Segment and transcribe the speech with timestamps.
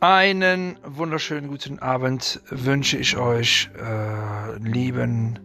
[0.00, 5.40] Einen wunderschönen guten Abend wünsche ich euch, äh, lieben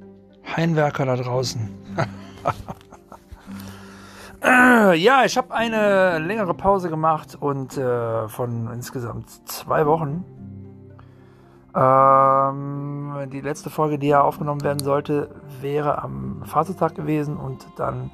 [0.45, 1.71] Heimwerker da draußen.
[4.43, 10.23] äh, ja, ich habe eine längere Pause gemacht und äh, von insgesamt zwei Wochen.
[11.75, 18.11] Ähm, die letzte Folge, die ja aufgenommen werden sollte, wäre am Vatertag gewesen und dann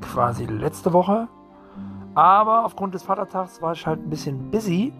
[0.00, 1.26] quasi letzte Woche.
[2.14, 4.92] Aber aufgrund des Vatertags war ich halt ein bisschen busy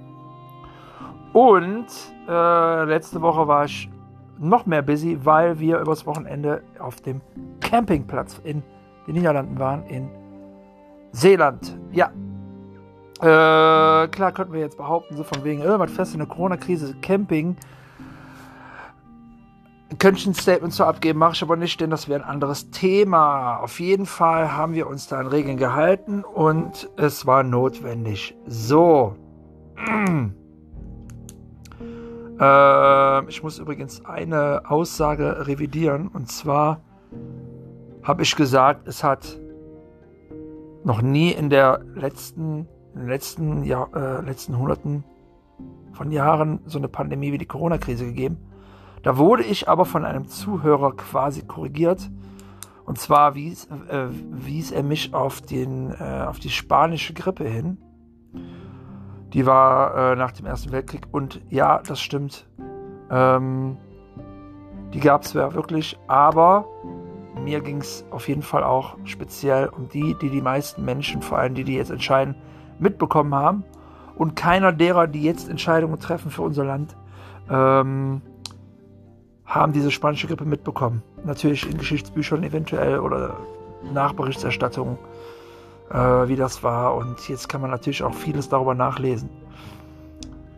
[1.33, 1.87] und
[2.29, 3.91] äh, letzte Woche war ich
[4.39, 7.21] noch mehr busy, weil wir übers Wochenende auf dem
[7.61, 8.63] Campingplatz in
[9.07, 10.09] den Niederlanden waren, in
[11.13, 11.79] Seeland.
[11.93, 12.11] Ja.
[13.21, 17.57] Äh, klar könnten wir jetzt behaupten, so von wegen, irgendwas fest in der Corona-Krise, Camping.
[19.99, 22.71] Könnte ich ein Statement zu abgeben, mache ich aber nicht, denn das wäre ein anderes
[22.71, 23.59] Thema.
[23.59, 28.35] Auf jeden Fall haben wir uns da an Regeln gehalten und es war notwendig.
[28.47, 29.15] So.
[32.43, 36.09] Äh, ich muss übrigens eine Aussage revidieren.
[36.09, 36.81] Und zwar
[38.03, 39.39] habe ich gesagt, es hat
[40.85, 45.05] noch nie in der letzten, in den letzten, Jahr, äh, letzten Hunderten
[45.93, 48.39] von Jahren so eine Pandemie wie die Corona-Krise gegeben.
[49.05, 52.11] Da wurde ich aber von einem Zuhörer quasi korrigiert.
[52.85, 57.79] Und zwar wies, äh, wies er mich auf, den, äh, auf die spanische Grippe hin.
[59.33, 61.07] Die war äh, nach dem Ersten Weltkrieg.
[61.11, 62.47] Und ja, das stimmt.
[63.11, 63.77] Ähm,
[64.93, 65.99] die gab es ja wirklich.
[66.07, 66.67] Aber
[67.43, 71.39] mir ging es auf jeden Fall auch speziell um die, die die meisten Menschen, vor
[71.39, 72.35] allem die, die jetzt entscheiden,
[72.79, 73.65] mitbekommen haben.
[74.17, 76.97] Und keiner derer, die jetzt Entscheidungen treffen für unser Land,
[77.51, 78.21] ähm,
[79.47, 81.03] haben diese spanische Grippe mitbekommen.
[81.25, 83.39] Natürlich in Geschichtsbüchern eventuell oder
[83.93, 84.99] Nachberichterstattungen
[85.93, 86.95] äh, wie das war.
[86.95, 89.29] Und jetzt kann man natürlich auch vieles darüber nachlesen.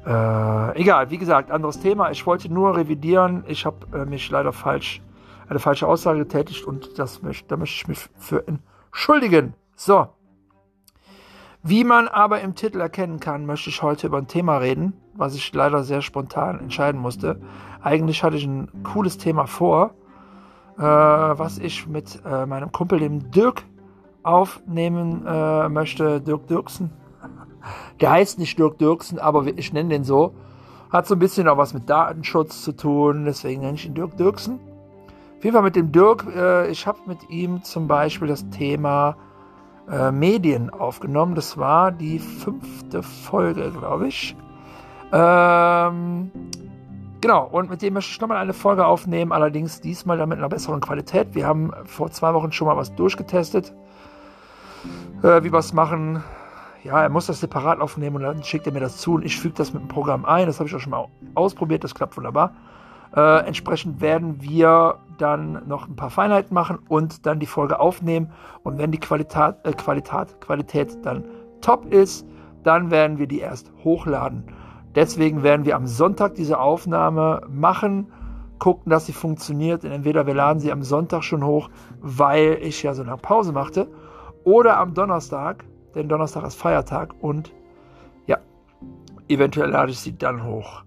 [0.06, 2.10] Äh, egal, wie gesagt, anderes Thema.
[2.10, 3.44] Ich wollte nur revidieren.
[3.48, 5.00] Ich habe äh, mich leider falsch,
[5.48, 9.54] eine falsche Aussage getätigt und das möchte, da möchte ich mich für entschuldigen.
[9.76, 10.08] So.
[11.62, 15.34] Wie man aber im Titel erkennen kann, möchte ich heute über ein Thema reden, was
[15.34, 17.40] ich leider sehr spontan entscheiden musste.
[17.82, 19.94] Eigentlich hatte ich ein cooles Thema vor,
[20.76, 23.62] äh, was ich mit äh, meinem Kumpel, dem Dirk,
[24.24, 26.90] aufnehmen äh, möchte, Dirk Dirksen.
[28.00, 30.34] Der heißt nicht Dirk Dirksen, aber ich nenne den so.
[30.90, 34.16] Hat so ein bisschen auch was mit Datenschutz zu tun, deswegen nenne ich ihn Dirk
[34.16, 34.58] Dirksen.
[35.38, 39.16] Auf jeden Fall mit dem Dirk, äh, ich habe mit ihm zum Beispiel das Thema
[39.90, 41.34] äh, Medien aufgenommen.
[41.34, 44.36] Das war die fünfte Folge, glaube ich.
[45.12, 46.30] Ähm,
[47.20, 50.48] genau, und mit dem möchte ich nochmal eine Folge aufnehmen, allerdings diesmal dann mit einer
[50.48, 51.34] besseren Qualität.
[51.34, 53.74] Wir haben vor zwei Wochen schon mal was durchgetestet
[55.22, 56.22] äh, wie wir es machen.
[56.82, 59.40] Ja, er muss das separat aufnehmen und dann schickt er mir das zu und ich
[59.40, 60.46] füge das mit dem Programm ein.
[60.46, 62.54] Das habe ich auch schon mal ausprobiert, das klappt wunderbar.
[63.16, 68.32] Äh, entsprechend werden wir dann noch ein paar Feinheiten machen und dann die Folge aufnehmen.
[68.64, 71.24] Und wenn die Qualität, äh, Qualität, Qualität dann
[71.60, 72.26] top ist,
[72.62, 74.44] dann werden wir die erst hochladen.
[74.94, 78.12] Deswegen werden wir am Sonntag diese Aufnahme machen,
[78.58, 79.84] gucken, dass sie funktioniert.
[79.84, 81.70] Und entweder wir laden sie am Sonntag schon hoch,
[82.00, 83.88] weil ich ja so eine Pause machte
[84.44, 87.52] oder am Donnerstag, denn Donnerstag ist Feiertag und
[88.26, 88.38] ja,
[89.28, 90.82] eventuell lade ich sie dann hoch.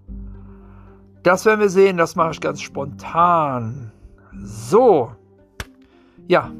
[1.24, 3.92] Das werden wir sehen, das mache ich ganz spontan.
[4.34, 5.12] So,
[6.28, 6.52] ja,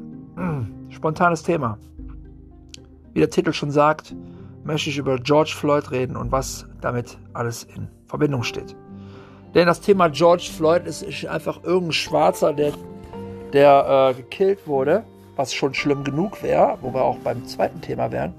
[0.90, 1.78] spontanes Thema.
[3.12, 4.14] Wie der Titel schon sagt,
[4.64, 8.76] möchte ich über George Floyd reden und was damit alles in Verbindung steht.
[9.54, 12.72] Denn das Thema George Floyd ist einfach irgendein Schwarzer, der,
[13.52, 15.04] der äh, gekillt wurde
[15.38, 18.34] was schon schlimm genug wäre, wo wir auch beim zweiten Thema wären.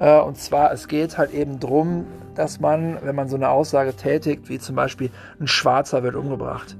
[0.00, 3.94] Äh, und zwar, es geht halt eben darum, dass man, wenn man so eine Aussage
[3.94, 6.76] tätigt, wie zum Beispiel ein Schwarzer wird umgebracht.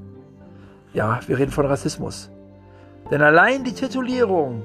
[0.93, 2.31] Ja, wir reden von Rassismus.
[3.11, 4.63] Denn allein die Titulierung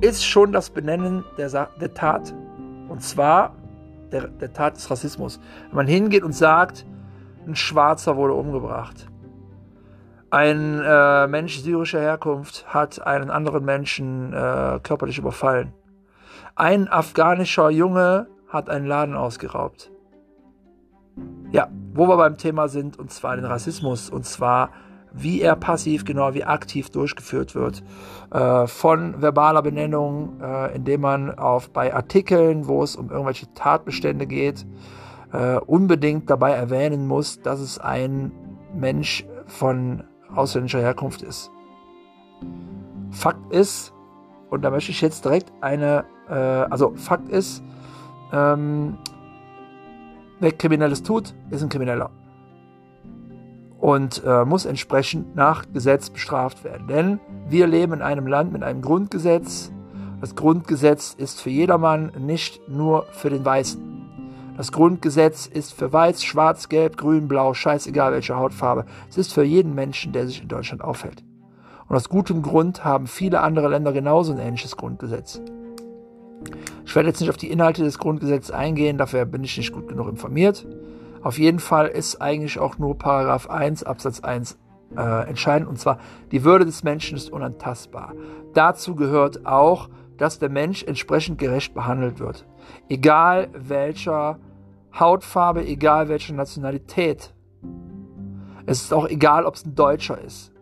[0.00, 2.34] ist schon das Benennen der, der Tat.
[2.88, 3.54] Und zwar
[4.10, 5.38] der, der Tat des Rassismus.
[5.68, 6.86] Wenn man hingeht und sagt,
[7.46, 9.09] ein Schwarzer wurde umgebracht.
[10.30, 15.72] Ein äh, Mensch syrischer Herkunft hat einen anderen Menschen äh, körperlich überfallen.
[16.54, 19.90] Ein afghanischer Junge hat einen Laden ausgeraubt.
[21.50, 24.70] Ja, wo wir beim Thema sind, und zwar den Rassismus, und zwar
[25.12, 27.82] wie er passiv, genau wie aktiv durchgeführt wird.
[28.30, 34.28] Äh, von verbaler Benennung, äh, indem man auf bei Artikeln, wo es um irgendwelche Tatbestände
[34.28, 34.64] geht,
[35.32, 38.30] äh, unbedingt dabei erwähnen muss, dass es ein
[38.72, 40.04] Mensch von
[40.34, 41.50] ausländischer Herkunft ist.
[43.10, 43.92] Fakt ist,
[44.50, 47.62] und da möchte ich jetzt direkt eine, äh, also Fakt ist,
[48.32, 48.96] ähm,
[50.38, 52.10] wer Kriminelles tut, ist ein Krimineller.
[53.78, 56.86] Und äh, muss entsprechend nach Gesetz bestraft werden.
[56.86, 59.72] Denn wir leben in einem Land mit einem Grundgesetz.
[60.20, 63.89] Das Grundgesetz ist für jedermann, nicht nur für den Weißen.
[64.60, 68.84] Das Grundgesetz ist für Weiß, Schwarz, Gelb, Grün, Blau, scheißegal welche Hautfarbe.
[69.08, 71.24] Es ist für jeden Menschen, der sich in Deutschland aufhält.
[71.88, 75.40] Und aus gutem Grund haben viele andere Länder genauso ein ähnliches Grundgesetz.
[76.84, 79.88] Ich werde jetzt nicht auf die Inhalte des Grundgesetzes eingehen, dafür bin ich nicht gut
[79.88, 80.66] genug informiert.
[81.22, 84.58] Auf jeden Fall ist eigentlich auch nur Paragraph 1 Absatz 1
[84.94, 86.00] äh, entscheidend, und zwar
[86.32, 88.12] die Würde des Menschen ist unantastbar.
[88.52, 92.44] Dazu gehört auch, dass der Mensch entsprechend gerecht behandelt wird.
[92.90, 94.38] Egal welcher
[94.98, 97.34] Hautfarbe, egal welche Nationalität.
[98.66, 100.52] Es ist auch egal, ob es ein Deutscher ist.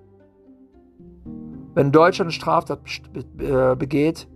[1.75, 2.81] Wenn ein Deutscher eine Straftat
[3.39, 4.29] äh, begeht,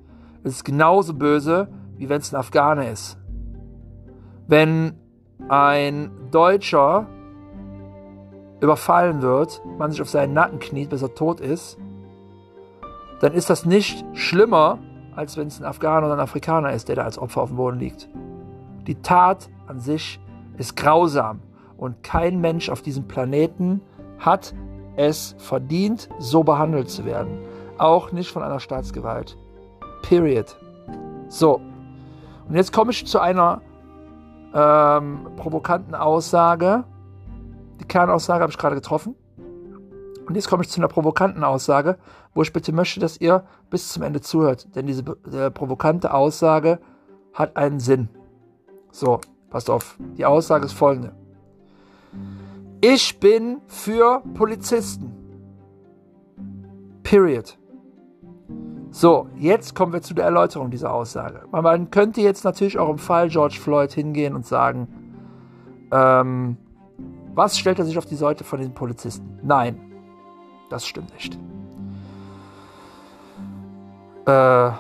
[0.45, 3.19] ist es genauso böse, wie wenn es ein Afghane ist.
[4.47, 4.95] Wenn
[5.49, 7.07] ein Deutscher
[8.61, 11.79] überfallen wird, man sich auf seinen Nacken kniet, bis er tot ist,
[13.21, 14.79] dann ist das nicht schlimmer,
[15.15, 17.57] als wenn es ein Afghaner oder ein Afrikaner ist, der da als Opfer auf dem
[17.57, 18.09] Boden liegt.
[18.87, 20.21] Die Tat an sich
[20.59, 21.41] ist grausam
[21.79, 23.81] und kein Mensch auf diesem Planeten
[24.19, 24.55] hat
[24.97, 27.39] es verdient, so behandelt zu werden.
[27.79, 29.39] Auch nicht von einer Staatsgewalt.
[30.03, 30.57] Period.
[31.29, 31.61] So.
[32.49, 33.63] Und jetzt komme ich zu einer
[34.55, 36.85] ähm, provokanten Aussage.
[37.81, 39.15] Die Kernaussage habe ich gerade getroffen.
[40.27, 41.97] Und jetzt komme ich zu einer provokanten Aussage,
[42.35, 44.69] wo ich bitte möchte, dass ihr bis zum Ende zuhört.
[44.77, 45.03] Denn diese
[45.33, 46.79] äh, provokante Aussage
[47.33, 48.11] hat einen Sinn.
[48.93, 49.21] So,
[49.53, 49.97] passt auf.
[50.17, 51.13] Die Aussage ist folgende.
[52.81, 55.13] Ich bin für Polizisten.
[57.03, 57.59] Period.
[58.91, 61.47] So, jetzt kommen wir zu der Erläuterung dieser Aussage.
[61.51, 64.89] Man könnte jetzt natürlich auch im Fall George Floyd hingehen und sagen,
[65.93, 66.57] ähm,
[67.35, 69.39] was stellt er sich auf die Seite von den Polizisten?
[69.43, 69.79] Nein,
[70.71, 71.39] das stimmt nicht.
[74.27, 74.71] Äh,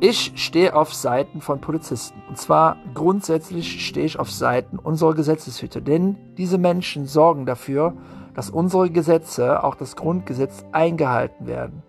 [0.00, 2.22] ich stehe auf Seiten von Polizisten.
[2.28, 5.80] Und zwar grundsätzlich stehe ich auf Seiten unserer Gesetzeshüter.
[5.80, 7.94] Denn diese Menschen sorgen dafür,
[8.34, 11.82] dass unsere Gesetze, auch das Grundgesetz, eingehalten werden.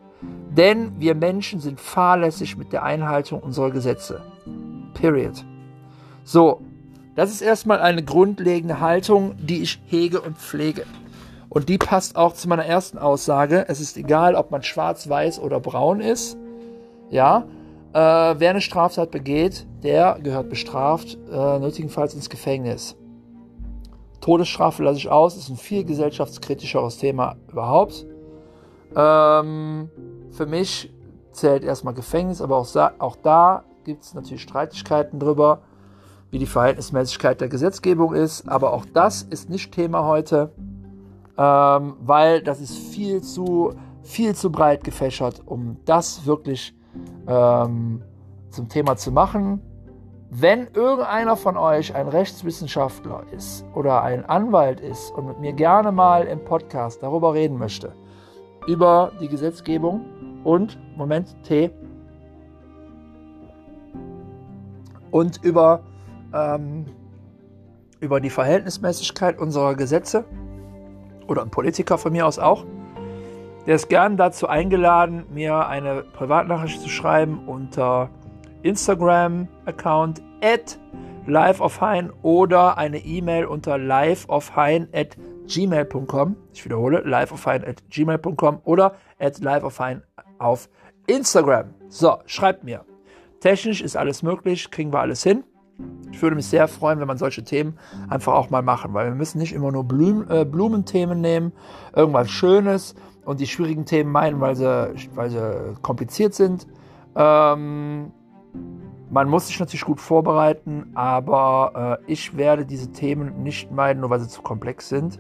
[0.50, 4.22] Denn wir Menschen sind fahrlässig mit der Einhaltung unserer Gesetze.
[4.94, 5.46] Period.
[6.26, 6.62] So,
[7.16, 10.86] das ist erstmal eine grundlegende Haltung, die ich hege und pflege.
[11.48, 13.66] Und die passt auch zu meiner ersten Aussage.
[13.68, 16.38] Es ist egal, ob man schwarz, weiß oder braun ist.
[17.10, 17.46] Ja,
[17.94, 18.00] äh,
[18.40, 22.96] wer eine Straftat begeht, der gehört bestraft, äh, nötigenfalls ins Gefängnis.
[24.22, 28.06] Todesstrafe lasse ich aus, ist ein viel gesellschaftskritischeres Thema überhaupt.
[28.96, 29.90] Ähm,
[30.32, 30.94] für mich
[31.32, 32.68] zählt erstmal Gefängnis, aber auch,
[33.00, 35.62] auch da gibt es natürlich Streitigkeiten drüber,
[36.30, 38.48] wie die Verhältnismäßigkeit der Gesetzgebung ist.
[38.48, 40.52] Aber auch das ist nicht Thema heute,
[41.38, 43.74] ähm, weil das ist viel zu,
[44.04, 46.76] viel zu breit gefächert, um das wirklich
[47.28, 48.04] ähm,
[48.50, 49.62] zum Thema zu machen.
[50.30, 55.92] Wenn irgendeiner von euch ein Rechtswissenschaftler ist oder ein Anwalt ist und mit mir gerne
[55.92, 57.94] mal im Podcast darüber reden möchte,
[58.66, 60.06] über die Gesetzgebung
[60.46, 61.70] und, Moment, T,
[65.12, 65.84] und über,
[66.34, 66.86] ähm,
[68.00, 70.26] über die Verhältnismäßigkeit unserer Gesetze
[71.28, 72.66] oder ein Politiker von mir aus auch.
[73.68, 78.10] Der ist gern dazu eingeladen, mir eine Privatnachricht zu schreiben unter
[78.64, 80.80] Instagram-Account at
[81.28, 85.16] liveofhain oder eine E-Mail unter liveofhain at
[85.48, 86.36] gmail.com.
[86.54, 90.02] Ich wiederhole, liveofhain at gmail.com oder at liveofhain
[90.40, 90.68] auf
[91.06, 91.76] Instagram.
[91.88, 92.84] So, schreibt mir.
[93.42, 95.44] Technisch ist alles möglich, kriegen wir alles hin.
[96.12, 97.78] Ich würde mich sehr freuen, wenn man solche Themen
[98.10, 101.54] einfach auch mal machen, weil wir müssen nicht immer nur Blum, äh, Blumenthemen nehmen,
[101.96, 106.68] irgendwas Schönes und die schwierigen Themen meinen, weil sie, weil sie kompliziert sind.
[107.16, 108.12] Ähm,
[109.10, 114.10] man muss sich natürlich gut vorbereiten, aber äh, ich werde diese Themen nicht meiden, nur
[114.10, 115.20] weil sie zu komplex sind.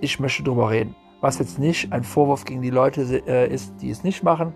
[0.00, 0.94] Ich möchte darüber reden.
[1.20, 4.54] Was jetzt nicht ein Vorwurf gegen die Leute äh, ist, die es nicht machen.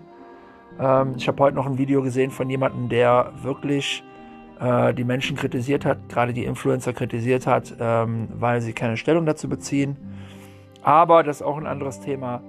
[0.79, 4.03] Ähm, ich habe heute noch ein Video gesehen von jemandem, der wirklich
[4.59, 9.25] äh, die Menschen kritisiert hat, gerade die Influencer kritisiert hat, ähm, weil sie keine Stellung
[9.25, 9.95] dazu beziehen.
[10.81, 12.41] Aber das ist auch ein anderes Thema.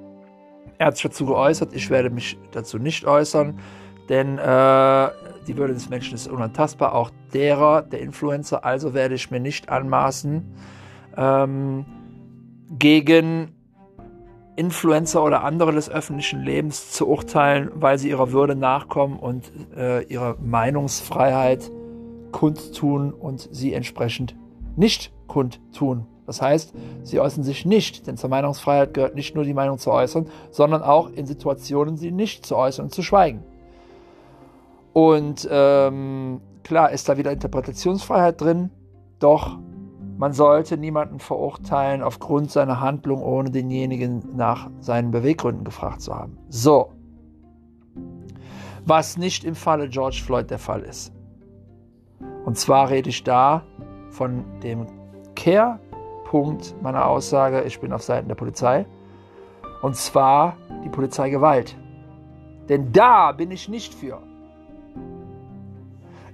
[0.82, 3.60] Er hat sich dazu geäußert, ich werde mich dazu nicht äußern,
[4.08, 5.08] denn äh,
[5.46, 8.64] die Würde des Menschen ist unantastbar, auch derer, der Influencer.
[8.64, 10.42] Also werde ich mir nicht anmaßen,
[11.16, 11.84] ähm,
[12.68, 13.52] gegen
[14.56, 20.02] Influencer oder andere des öffentlichen Lebens zu urteilen, weil sie ihrer Würde nachkommen und äh,
[20.06, 21.70] ihre Meinungsfreiheit
[22.32, 24.34] kundtun und sie entsprechend
[24.74, 26.08] nicht kundtun.
[26.26, 29.90] Das heißt, sie äußern sich nicht, denn zur Meinungsfreiheit gehört nicht nur die Meinung zu
[29.90, 33.42] äußern, sondern auch in Situationen sie nicht zu äußern und zu schweigen.
[34.92, 38.70] Und ähm, klar ist da wieder Interpretationsfreiheit drin,
[39.18, 39.58] doch
[40.18, 46.38] man sollte niemanden verurteilen aufgrund seiner Handlung, ohne denjenigen nach seinen Beweggründen gefragt zu haben.
[46.48, 46.92] So.
[48.84, 51.12] Was nicht im Falle George Floyd der Fall ist.
[52.44, 53.64] Und zwar rede ich da
[54.10, 54.86] von dem
[56.32, 58.86] Kehrpunkt meiner Aussage, ich bin auf Seiten der Polizei.
[59.82, 61.76] Und zwar die Polizeigewalt.
[62.70, 64.18] Denn da bin ich nicht für.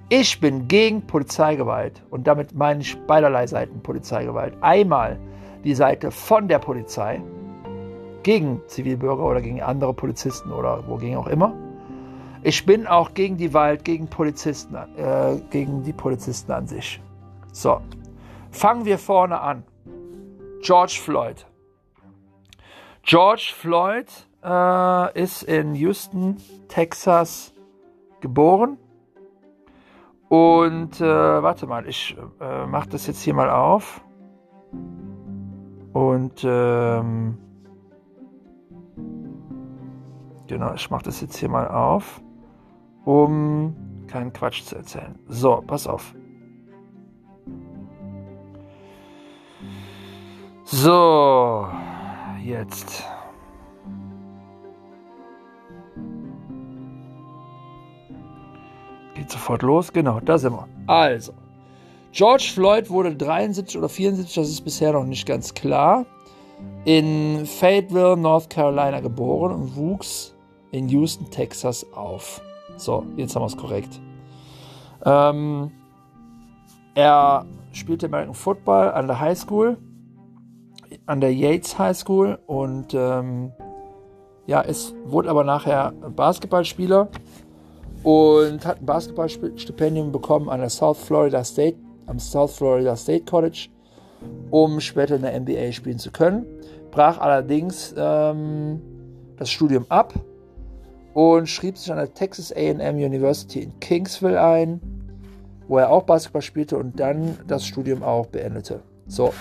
[0.07, 4.53] Ich bin gegen Polizeigewalt und damit meine ich beiderlei Seiten Polizeigewalt.
[4.61, 5.19] Einmal
[5.65, 7.21] die Seite von der Polizei
[8.23, 11.53] gegen Zivilbürger oder gegen andere Polizisten oder wogegen auch immer.
[12.41, 17.01] Ich bin auch gegen die Gewalt gegen Polizisten, äh, gegen die Polizisten an sich.
[17.51, 17.81] So,
[18.49, 19.63] fangen wir vorne an.
[20.61, 21.45] George Floyd.
[23.03, 24.07] George Floyd
[24.43, 26.37] äh, ist in Houston,
[26.67, 27.53] Texas
[28.21, 28.77] geboren
[30.29, 31.03] und äh,
[31.43, 34.01] warte mal, ich äh, mache das jetzt hier mal auf.
[35.91, 37.39] Und ähm,
[40.45, 42.21] genau, ich mache das jetzt hier mal auf,
[43.05, 43.75] um
[44.07, 45.17] keinen Quatsch zu erzählen.
[45.27, 46.13] So, pass auf.
[50.71, 51.67] So,
[52.43, 53.03] jetzt.
[59.15, 59.91] Geht sofort los.
[59.91, 60.67] Genau, da sind wir.
[60.85, 61.33] Also,
[62.11, 66.05] George Floyd wurde 73 oder 74, das ist bisher noch nicht ganz klar,
[66.85, 70.35] in Fayetteville, North Carolina geboren und wuchs
[70.71, 72.41] in Houston, Texas auf.
[72.77, 73.99] So, jetzt haben wir es korrekt.
[75.03, 75.71] Ähm,
[76.93, 79.77] er spielte American Football an der High School,
[81.09, 83.51] an der Yates High School und ähm,
[84.45, 87.09] ja, es wurde aber nachher Basketballspieler
[88.03, 93.69] und hat ein Basketballstipendium bekommen an der South Florida State, am South Florida State College,
[94.51, 96.45] um später in der NBA spielen zu können.
[96.91, 98.79] Brach allerdings ähm,
[99.37, 100.13] das Studium ab
[101.15, 104.79] und schrieb sich an der Texas AM University in Kingsville ein,
[105.67, 108.81] wo er auch Basketball spielte und dann das Studium auch beendete.
[109.07, 109.33] So.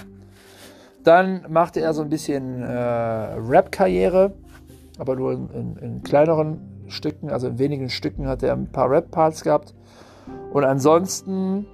[1.05, 4.33] Dann machte er so ein bisschen äh, Rap-Karriere,
[4.99, 8.91] aber nur in, in, in kleineren Stücken, also in wenigen Stücken hat er ein paar
[8.91, 9.75] Rap-Parts gehabt.
[10.53, 11.67] Und ansonsten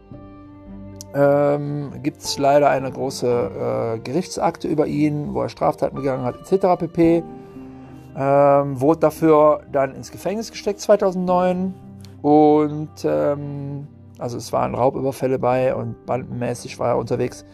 [1.14, 6.36] ähm, gibt es leider eine große äh, Gerichtsakte über ihn, wo er Straftaten begangen hat,
[6.40, 6.66] etc.
[6.78, 7.22] pp.
[8.16, 11.74] Ähm, wurde dafür dann ins Gefängnis gesteckt 2009
[12.22, 13.88] und ähm,
[14.18, 17.44] also es waren Raubüberfälle bei und bandenmäßig war er unterwegs.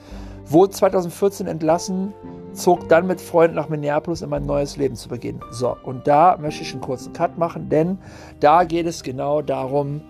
[0.51, 2.13] Wurde 2014 entlassen
[2.53, 5.41] zog dann mit Freunden nach Minneapolis, um ein neues Leben zu beginnen.
[5.51, 7.99] So, und da möchte ich einen kurzen Cut machen, denn
[8.41, 10.03] da geht es genau darum,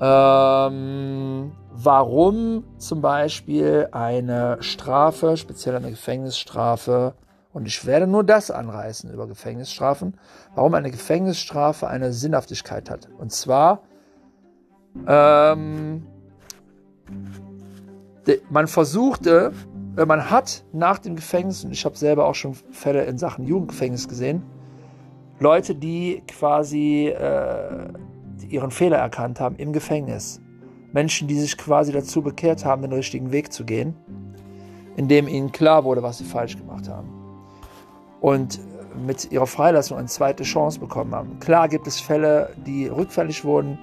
[0.00, 7.14] ähm, warum zum Beispiel eine Strafe, speziell eine Gefängnisstrafe,
[7.52, 10.18] und ich werde nur das anreißen über Gefängnisstrafen,
[10.54, 13.08] warum eine Gefängnisstrafe eine Sinnhaftigkeit hat.
[13.16, 13.80] Und zwar,
[15.06, 16.06] ähm,
[18.50, 19.52] man versuchte
[20.04, 24.08] man hat nach dem Gefängnis, und ich habe selber auch schon Fälle in Sachen Jugendgefängnis
[24.08, 24.42] gesehen,
[25.38, 27.88] Leute, die quasi äh,
[28.48, 30.40] ihren Fehler erkannt haben im Gefängnis.
[30.92, 33.94] Menschen, die sich quasi dazu bekehrt haben, den richtigen Weg zu gehen,
[34.96, 37.08] indem ihnen klar wurde, was sie falsch gemacht haben.
[38.20, 38.60] Und
[39.04, 41.38] mit ihrer Freilassung eine zweite Chance bekommen haben.
[41.38, 43.78] Klar gibt es Fälle, die rückfällig wurden.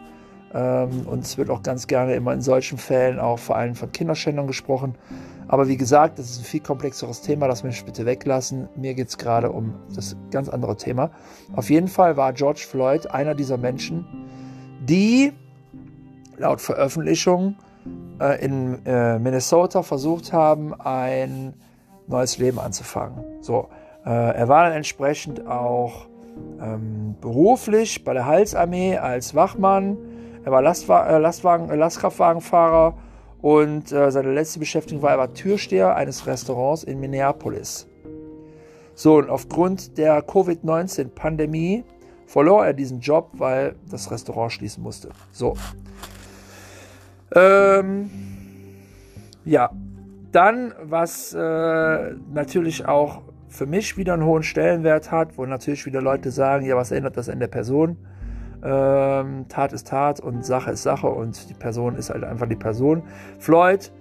[0.53, 3.91] Ähm, und es wird auch ganz gerne immer in solchen Fällen auch vor allem von
[3.91, 4.95] Kinderschändern gesprochen.
[5.47, 8.69] Aber wie gesagt, das ist ein viel komplexeres Thema, das möchte ich bitte weglassen.
[8.75, 11.11] Mir geht es gerade um das ganz andere Thema.
[11.55, 14.05] Auf jeden Fall war George Floyd einer dieser Menschen,
[14.81, 15.33] die
[16.37, 17.55] laut Veröffentlichung
[18.19, 21.53] äh, in äh, Minnesota versucht haben, ein
[22.07, 23.23] neues Leben anzufangen.
[23.41, 23.69] So,
[24.05, 26.07] äh, er war dann entsprechend auch
[26.61, 29.97] ähm, beruflich bei der Halsarmee als Wachmann.
[30.43, 32.95] Er war Lastwa äh, Lastwagen, Lastkraftwagenfahrer
[33.43, 37.85] und äh, seine letzte Beschäftigung war, er war Türsteher eines Restaurants in Minneapolis.
[38.95, 41.83] So, und aufgrund der Covid-19-Pandemie
[42.25, 45.09] verlor er diesen Job, weil das Restaurant schließen musste.
[45.33, 45.55] So.
[47.35, 48.09] Ähm,
[49.43, 49.71] ja,
[50.31, 56.01] dann, was äh, natürlich auch für mich wieder einen hohen Stellenwert hat, wo natürlich wieder
[56.01, 57.97] Leute sagen, ja, was ändert das an der Person?
[58.63, 62.55] Ähm, Tat ist Tat und Sache ist Sache und die Person ist halt einfach die
[62.55, 63.03] Person.
[63.39, 63.91] Floyd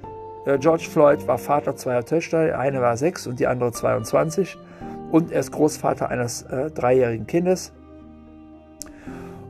[0.44, 4.56] äh, George Floyd war Vater zweier Töchter, eine war sechs und die andere 22
[5.10, 7.72] und er ist Großvater eines äh, dreijährigen Kindes.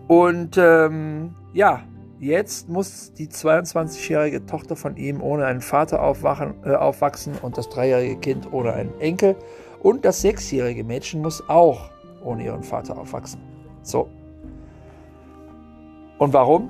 [0.09, 1.81] Und ähm, ja,
[2.19, 7.69] jetzt muss die 22-jährige Tochter von ihm ohne einen Vater aufwachen, äh, aufwachsen und das
[7.71, 9.37] dreijährige Kind ohne einen Enkel.
[9.81, 11.91] Und das sechsjährige Mädchen muss auch
[12.23, 13.41] ohne ihren Vater aufwachsen.
[13.83, 14.09] So.
[16.23, 16.69] Und warum?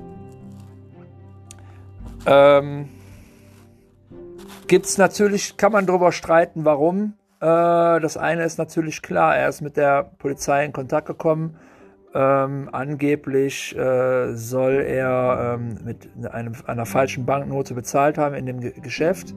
[2.25, 2.89] Ähm,
[4.65, 7.13] Gibt es natürlich, kann man darüber streiten, warum.
[7.39, 7.45] Äh,
[7.99, 11.55] das eine ist natürlich klar, er ist mit der Polizei in Kontakt gekommen.
[12.15, 18.59] Ähm, angeblich äh, soll er ähm, mit einem, einer falschen Banknote bezahlt haben in dem
[18.59, 19.35] Ge Geschäft.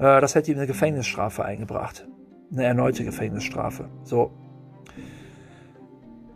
[0.00, 2.04] Äh, das hätte ihm eine Gefängnisstrafe eingebracht.
[2.50, 3.88] Eine erneute Gefängnisstrafe.
[4.02, 4.32] So.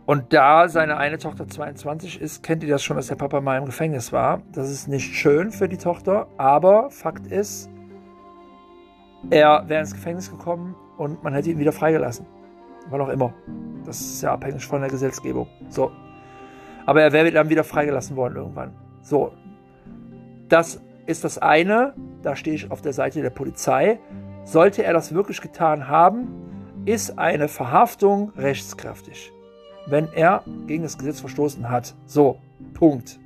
[0.09, 3.59] Und da seine eine Tochter 22 ist, kennt ihr das schon, dass der Papa mal
[3.59, 4.41] im Gefängnis war.
[4.53, 7.69] Das ist nicht schön für die Tochter, aber Fakt ist,
[9.29, 12.25] er wäre ins Gefängnis gekommen und man hätte ihn wieder freigelassen.
[12.89, 13.35] Wann auch immer.
[13.85, 15.47] Das ist ja abhängig von der Gesetzgebung.
[15.67, 15.91] So.
[16.87, 18.73] Aber er wäre dann wieder freigelassen worden irgendwann.
[19.03, 19.31] So.
[20.47, 21.93] Das ist das eine.
[22.23, 23.99] Da stehe ich auf der Seite der Polizei.
[24.43, 26.29] Sollte er das wirklich getan haben,
[26.85, 29.31] ist eine Verhaftung rechtskräftig.
[29.87, 31.95] Wenn er gegen das Gesetz verstoßen hat.
[32.05, 32.39] So.
[32.73, 33.19] Punkt.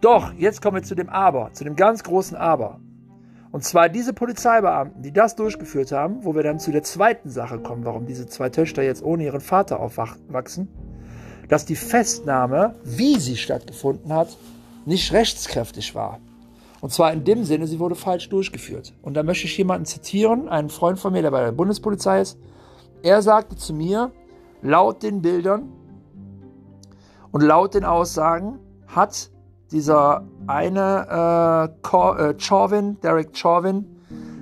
[0.00, 2.80] Doch, jetzt kommen wir zu dem Aber, zu dem ganz großen Aber.
[3.52, 7.58] Und zwar diese Polizeibeamten, die das durchgeführt haben, wo wir dann zu der zweiten Sache
[7.58, 10.68] kommen, warum diese zwei Töchter jetzt ohne ihren Vater aufwachsen,
[11.48, 14.36] dass die Festnahme, wie sie stattgefunden hat,
[14.86, 16.20] nicht rechtskräftig war.
[16.80, 18.94] Und zwar in dem Sinne, sie wurde falsch durchgeführt.
[19.02, 22.38] Und da möchte ich jemanden zitieren, einen Freund von mir, der bei der Bundespolizei ist.
[23.02, 24.12] Er sagte zu mir,
[24.62, 25.72] laut den Bildern
[27.32, 29.30] und laut den Aussagen hat
[29.70, 33.84] dieser eine äh, äh, Chauvin, Derek Chauvin,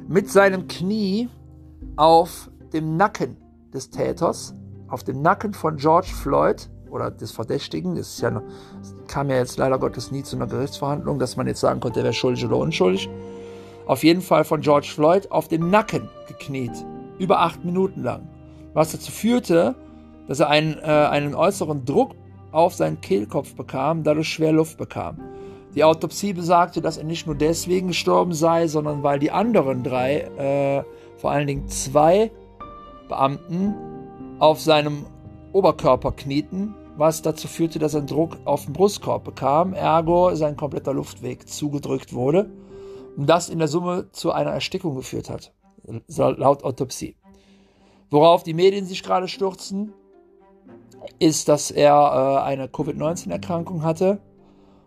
[0.08, 1.28] mit seinem Knie
[1.96, 3.36] auf dem Nacken
[3.74, 4.54] des Täters,
[4.88, 8.42] auf dem Nacken von George Floyd oder des Verdächtigen, das ja noch,
[9.06, 12.04] kam ja jetzt leider Gottes nie zu einer Gerichtsverhandlung, dass man jetzt sagen konnte, er
[12.04, 13.10] wäre schuldig oder unschuldig.
[13.86, 16.72] Auf jeden Fall von George Floyd auf dem Nacken gekniet,
[17.18, 18.28] über acht Minuten lang,
[18.72, 19.74] was dazu führte,
[20.28, 22.14] dass er einen, äh, einen äußeren Druck
[22.52, 25.18] auf seinen Kehlkopf bekam, dadurch schwer Luft bekam.
[25.74, 30.20] Die Autopsie besagte, dass er nicht nur deswegen gestorben sei, sondern weil die anderen drei,
[30.20, 30.84] äh,
[31.18, 32.30] vor allen Dingen zwei
[33.08, 33.74] Beamten,
[34.38, 35.04] auf seinem
[35.52, 40.94] Oberkörper knieten, was dazu führte, dass er Druck auf den Brustkorb bekam, ergo sein kompletter
[40.94, 42.50] Luftweg zugedrückt wurde
[43.16, 45.52] und das in der Summe zu einer Erstickung geführt hat,
[46.06, 47.16] laut Autopsie.
[48.10, 49.92] Worauf die Medien sich gerade stürzen,
[51.18, 54.20] ist, dass er äh, eine Covid-19-Erkrankung hatte,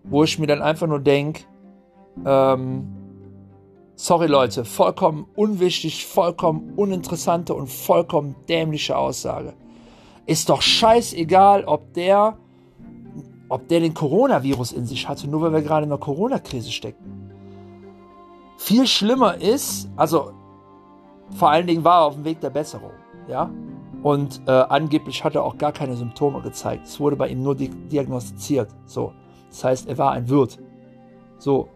[0.03, 1.43] wo ich mir dann einfach nur denke,
[2.25, 2.87] ähm,
[3.95, 9.53] sorry Leute, vollkommen unwichtig, vollkommen uninteressante und vollkommen dämliche Aussage.
[10.25, 12.37] Ist doch scheißegal, ob der,
[13.49, 17.31] ob der den Coronavirus in sich hatte, nur weil wir gerade in der Corona-Krise stecken.
[18.57, 20.31] Viel schlimmer ist, also
[21.35, 22.91] vor allen Dingen war er auf dem Weg der Besserung,
[23.27, 23.49] ja.
[24.03, 26.87] Und äh, angeblich hat er auch gar keine Symptome gezeigt.
[26.87, 28.69] Es wurde bei ihm nur di diagnostiziert.
[28.85, 29.13] So.
[29.49, 30.57] Das heißt, er war ein Wirt.
[31.37, 31.69] So.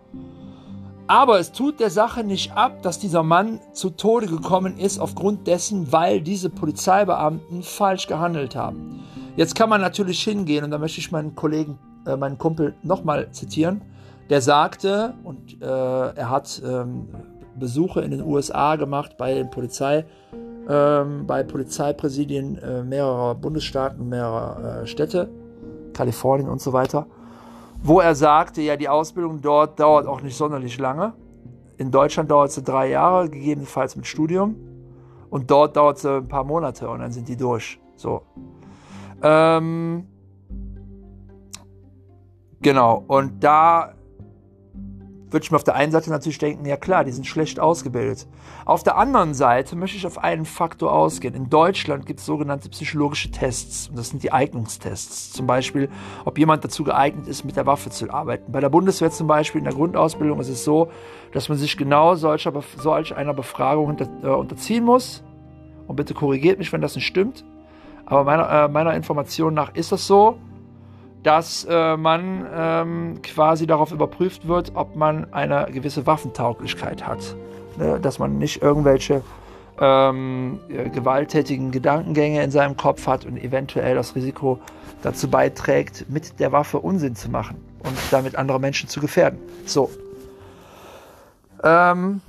[1.08, 5.46] Aber es tut der Sache nicht ab, dass dieser Mann zu Tode gekommen ist aufgrund
[5.46, 9.04] dessen, weil diese Polizeibeamten falsch gehandelt haben.
[9.36, 13.30] Jetzt kann man natürlich hingehen, und da möchte ich meinen Kollegen, äh, meinen Kumpel nochmal
[13.32, 13.82] zitieren,
[14.32, 17.08] der sagte, und äh, er hat ähm,
[17.60, 20.06] Besuche in den USA gemacht bei den Polizei,
[20.68, 25.30] ähm, bei Polizeipräsidien äh, mehrerer Bundesstaaten, mehrerer äh, Städte,
[25.94, 27.08] Kalifornien und so weiter,
[27.82, 31.14] wo er sagte, ja, die Ausbildung dort dauert auch nicht sonderlich lange.
[31.78, 34.56] In Deutschland dauert sie drei Jahre, gegebenenfalls mit Studium.
[35.30, 37.80] Und dort dauert sie ein paar Monate und dann sind die durch.
[37.96, 38.22] So.
[39.22, 40.08] Ähm,
[42.62, 43.04] genau.
[43.08, 43.95] Und da
[45.32, 48.28] würde ich mir auf der einen Seite natürlich denken, ja klar, die sind schlecht ausgebildet.
[48.66, 51.34] Auf der anderen Seite möchte ich auf einen Faktor ausgehen.
[51.34, 55.34] In Deutschland gibt es sogenannte psychologische Tests und das sind die Eignungstests.
[55.34, 55.90] Zum Beispiel,
[56.26, 58.52] ob jemand dazu geeignet ist, mit der Waffe zu arbeiten.
[58.52, 60.90] Bei der Bundeswehr zum Beispiel in der Grundausbildung ist es so,
[61.34, 62.48] dass man sich genau solch
[63.16, 65.24] einer Befragung unter, äh, unterziehen muss.
[65.88, 67.44] Und bitte korrigiert mich, wenn das nicht stimmt.
[68.06, 70.38] Aber meiner, äh, meiner Information nach ist das so
[71.26, 77.36] dass äh, man ähm, quasi darauf überprüft wird, ob man eine gewisse Waffentauglichkeit hat.
[77.78, 78.00] Ne?
[78.00, 79.24] Dass man nicht irgendwelche
[79.80, 80.60] ähm,
[80.94, 84.60] gewalttätigen Gedankengänge in seinem Kopf hat und eventuell das Risiko
[85.02, 89.40] dazu beiträgt, mit der Waffe Unsinn zu machen und damit andere Menschen zu gefährden.
[89.66, 89.90] So.
[91.64, 92.22] Ähm,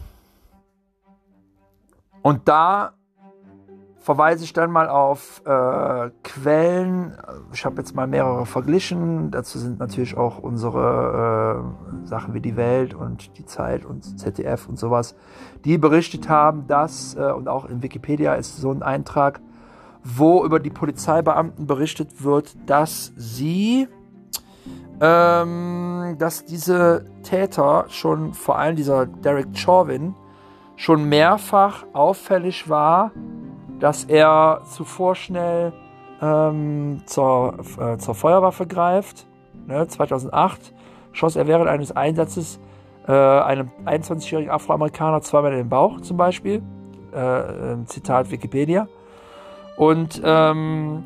[2.23, 2.95] und da
[4.07, 7.19] verweise ich dann mal auf äh, Quellen.
[7.53, 9.33] Ich habe jetzt mal mehrere verglichen.
[9.33, 11.65] Dazu sind natürlich auch unsere
[12.05, 15.17] äh, Sachen wie die Welt und die Zeit und ZDF und sowas,
[15.65, 19.41] die berichtet haben, dass, äh, und auch in Wikipedia ist so ein Eintrag,
[20.05, 23.89] wo über die Polizeibeamten berichtet wird, dass sie,
[25.01, 30.15] ähm, dass diese Täter schon, vor allem dieser Derek Chauvin,
[30.77, 33.11] schon mehrfach auffällig war,
[33.81, 35.73] dass er zuvor schnell
[36.21, 39.27] ähm, zur, äh, zur Feuerwaffe greift.
[39.67, 40.73] Ne, 2008
[41.13, 42.61] schoss er während eines Einsatzes
[43.07, 46.63] äh, einem 21-jährigen Afroamerikaner zweimal in den Bauch zum Beispiel.
[47.13, 48.89] Äh, Zitat Wikipedia.
[49.77, 51.05] Und ähm,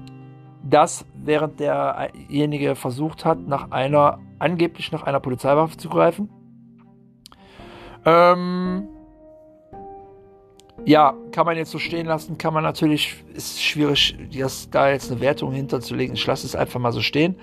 [0.62, 6.28] das, während derjenige versucht hat, nach einer, angeblich nach einer Polizeiwaffe zu greifen.
[8.04, 8.88] Ähm,
[10.84, 15.10] ja, kann man jetzt so stehen lassen, kann man natürlich, ist schwierig, das, da jetzt
[15.10, 16.14] eine Wertung hinterzulegen.
[16.14, 17.36] Ich lasse es einfach mal so stehen.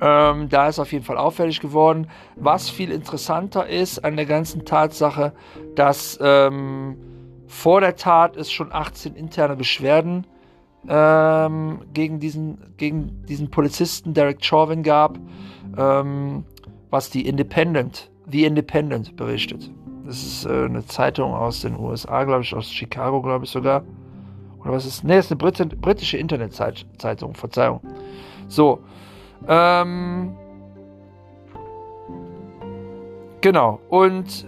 [0.00, 2.08] Ähm, da ist auf jeden Fall auffällig geworden.
[2.36, 5.32] Was viel interessanter ist an der ganzen Tatsache,
[5.76, 6.96] dass ähm,
[7.46, 10.26] vor der Tat es schon 18 interne Beschwerden
[10.88, 15.18] ähm, gegen, diesen, gegen diesen Polizisten Derek Chauvin gab,
[15.76, 16.44] ähm,
[16.90, 19.70] was die Independent, The Independent berichtet.
[20.04, 23.82] Das ist äh, eine Zeitung aus den USA, glaube ich, aus Chicago, glaube ich sogar.
[24.60, 25.04] Oder was ist?
[25.04, 27.80] Ne, ist eine Brit britische Internetzeitung, Verzeihung.
[28.48, 28.80] So.
[29.48, 30.36] Ähm,
[33.40, 33.80] genau.
[33.88, 34.46] Und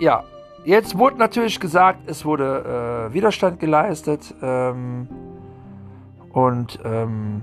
[0.00, 0.24] ja,
[0.64, 4.34] jetzt wurde natürlich gesagt, es wurde äh, Widerstand geleistet.
[4.42, 5.08] Ähm,
[6.32, 7.42] und ähm,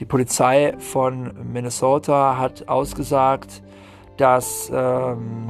[0.00, 3.62] die Polizei von Minnesota hat ausgesagt,
[4.16, 5.48] dass ähm,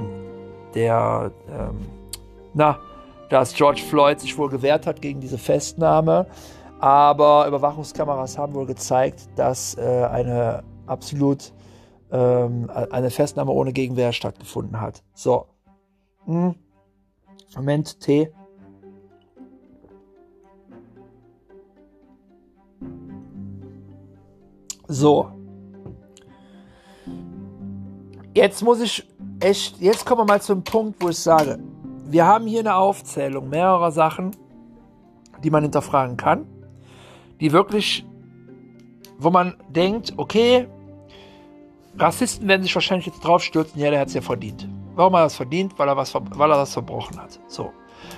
[0.74, 1.86] der, ähm,
[2.54, 2.78] na,
[3.28, 6.26] dass George Floyd sich wohl gewehrt hat gegen diese Festnahme.
[6.80, 11.52] Aber Überwachungskameras haben wohl gezeigt, dass äh, eine absolut
[12.10, 15.02] ähm, eine Festnahme ohne Gegenwehr stattgefunden hat.
[15.14, 15.46] So.
[16.24, 16.54] Hm.
[17.54, 18.32] Moment, T.
[24.88, 25.30] So.
[28.34, 29.09] Jetzt muss ich
[29.40, 31.58] echt, jetzt kommen wir mal zum Punkt, wo ich sage,
[32.06, 34.36] wir haben hier eine Aufzählung mehrerer Sachen,
[35.42, 36.46] die man hinterfragen kann,
[37.40, 38.04] die wirklich,
[39.18, 40.68] wo man denkt, okay,
[41.98, 44.68] Rassisten werden sich wahrscheinlich jetzt draufstürzen, ja, der hat es ja verdient.
[44.94, 45.78] Warum hat er das verdient?
[45.78, 47.40] Weil er, was, weil er das verbrochen hat.
[47.46, 47.72] So.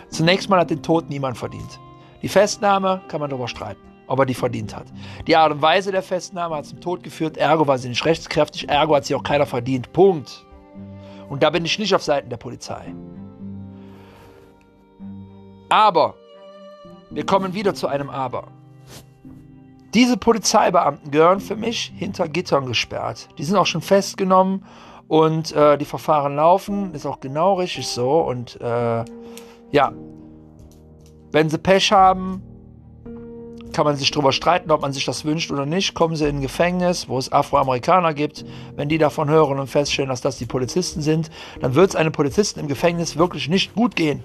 [0.09, 1.79] Zunächst mal hat den Tod niemand verdient.
[2.23, 4.87] Die Festnahme kann man darüber streiten, ob er die verdient hat.
[5.27, 8.69] Die Art und Weise der Festnahme hat zum Tod geführt, ergo war sie nicht rechtskräftig,
[8.69, 9.93] ergo hat sie auch keiner verdient.
[9.93, 10.45] Punkt.
[11.33, 12.95] Und da bin ich nicht auf Seiten der Polizei.
[15.71, 16.13] Aber,
[17.09, 18.49] wir kommen wieder zu einem Aber.
[19.95, 23.31] Diese Polizeibeamten gehören für mich hinter Gittern gesperrt.
[23.39, 24.67] Die sind auch schon festgenommen
[25.09, 26.93] und äh, die Verfahren laufen.
[26.93, 28.21] Ist auch genau richtig so.
[28.21, 29.03] Und äh,
[29.71, 29.93] ja,
[31.31, 32.43] wenn sie Pech haben,
[33.73, 35.95] kann man sich darüber streiten, ob man sich das wünscht oder nicht.
[35.95, 38.45] Kommen sie in ein Gefängnis, wo es Afroamerikaner gibt.
[38.77, 41.31] Wenn die davon hören und feststellen, dass das die Polizisten sind,
[41.61, 44.23] dann wird es einem Polizisten im Gefängnis wirklich nicht gut gehen.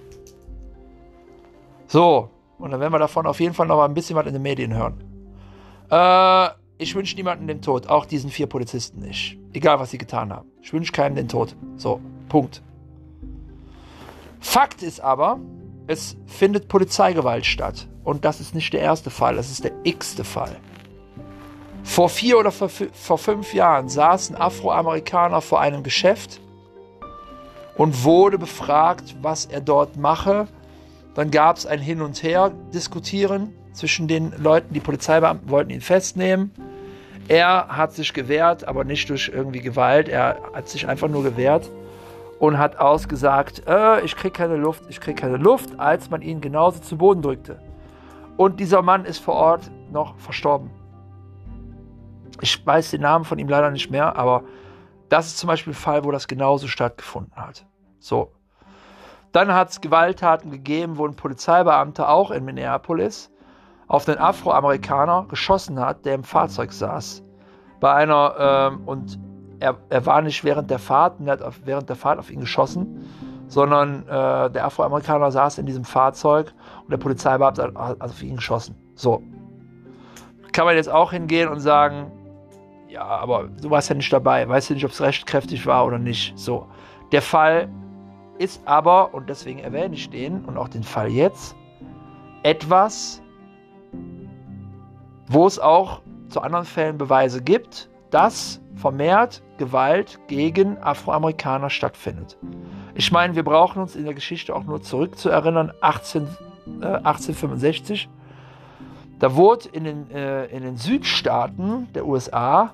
[1.88, 2.30] So,
[2.60, 4.42] und dann werden wir davon auf jeden Fall noch mal ein bisschen was in den
[4.42, 5.04] Medien hören.
[5.90, 9.38] Äh, ich wünsche niemandem den Tod, auch diesen vier Polizisten nicht.
[9.54, 10.52] Egal, was sie getan haben.
[10.62, 11.56] Ich wünsche keinem den Tod.
[11.78, 12.62] So, Punkt.
[14.40, 15.40] Fakt ist aber,
[15.88, 17.88] es findet Polizeigewalt statt.
[18.04, 20.56] Und das ist nicht der erste Fall, das ist der x-te Fall.
[21.84, 26.42] Vor vier oder vor, vor fünf Jahren saß ein Afroamerikaner vor einem Geschäft
[27.78, 30.48] und wurde befragt, was er dort mache.
[31.16, 34.74] Dann gab es ein Hin und Her diskutieren zwischen den Leuten.
[34.74, 36.52] Die Polizeibeamten wollten ihn festnehmen.
[37.30, 40.10] Er hat sich gewehrt, aber nicht durch irgendwie Gewalt.
[40.10, 41.72] Er hat sich einfach nur gewehrt
[42.40, 46.42] und hat ausgesagt, äh, ich kriege keine Luft, ich kriege keine Luft, als man ihn
[46.42, 47.60] genauso zu Boden drückte.
[48.38, 50.70] Und dieser Mann ist vor Ort noch verstorben.
[52.42, 54.44] Ich weiß den Namen von ihm leider nicht mehr, aber
[55.10, 57.66] das ist zum Beispiel ein Fall, wo das genauso stattgefunden hat.
[58.00, 58.32] So.
[59.32, 63.32] Dann hat es Gewalttaten gegeben, wo ein Polizeibeamter auch in Minneapolis
[63.88, 67.24] auf einen Afroamerikaner geschossen hat, der im Fahrzeug saß.
[67.80, 69.20] Bei einer, ähm, und
[69.60, 72.42] er, er war nicht während der Fahrt, er hat auf, während der Fahrt auf ihn
[72.42, 73.06] geschossen,
[73.48, 78.36] sondern äh, der Afroamerikaner saß in diesem Fahrzeug und der Polizeibeamte hat, hat auf ihn
[78.36, 78.76] geschossen.
[78.96, 79.24] So.
[80.52, 82.12] Kann man jetzt auch hingehen und sagen,
[82.90, 86.00] ja, aber du warst ja nicht dabei, weißt du nicht, ob es rechtkräftig war oder
[86.00, 86.38] nicht.
[86.38, 86.68] So.
[87.12, 87.70] Der Fall
[88.38, 91.56] ist aber, und deswegen erwähne ich den und auch den Fall jetzt,
[92.44, 93.22] etwas,
[95.28, 102.38] wo es auch zu anderen Fällen Beweise gibt, dass vermehrt Gewalt gegen Afroamerikaner stattfindet.
[102.96, 106.24] Ich meine, wir brauchen uns in der Geschichte auch nur zurückzuerinnern, 18,
[106.82, 108.10] äh, 1865.
[109.20, 112.74] Da wurde in den, äh, in den Südstaaten der USA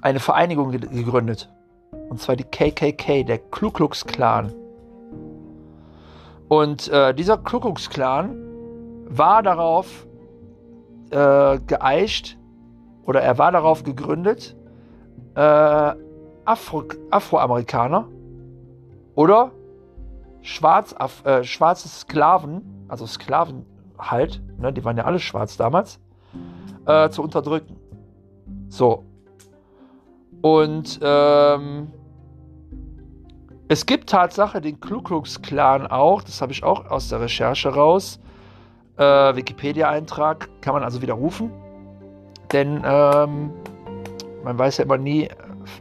[0.00, 1.50] eine Vereinigung gegründet.
[2.08, 4.52] Und zwar die KKK, der Ku Klux Klan.
[6.48, 8.36] Und äh, dieser Ku Klux Klan
[9.08, 10.06] war darauf
[11.10, 12.38] äh, geeicht,
[13.04, 14.56] oder er war darauf gegründet,
[15.36, 15.94] äh,
[16.44, 18.08] Afro, Afroamerikaner
[19.14, 19.52] oder
[20.42, 20.94] Schwarz,
[21.24, 23.66] äh, schwarze Sklaven, also Sklaven
[23.98, 26.00] halt, ne, die waren ja alle schwarz damals,
[26.86, 27.76] äh, zu unterdrücken.
[28.68, 29.04] So.
[30.42, 31.88] Und ähm,
[33.68, 37.70] es gibt Tatsache den Ku Klux Klan auch, das habe ich auch aus der Recherche
[37.70, 38.20] raus.
[38.96, 41.50] Äh, Wikipedia-Eintrag kann man also widerrufen.
[42.52, 43.50] Denn ähm,
[44.46, 45.28] man weiß ja immer nie,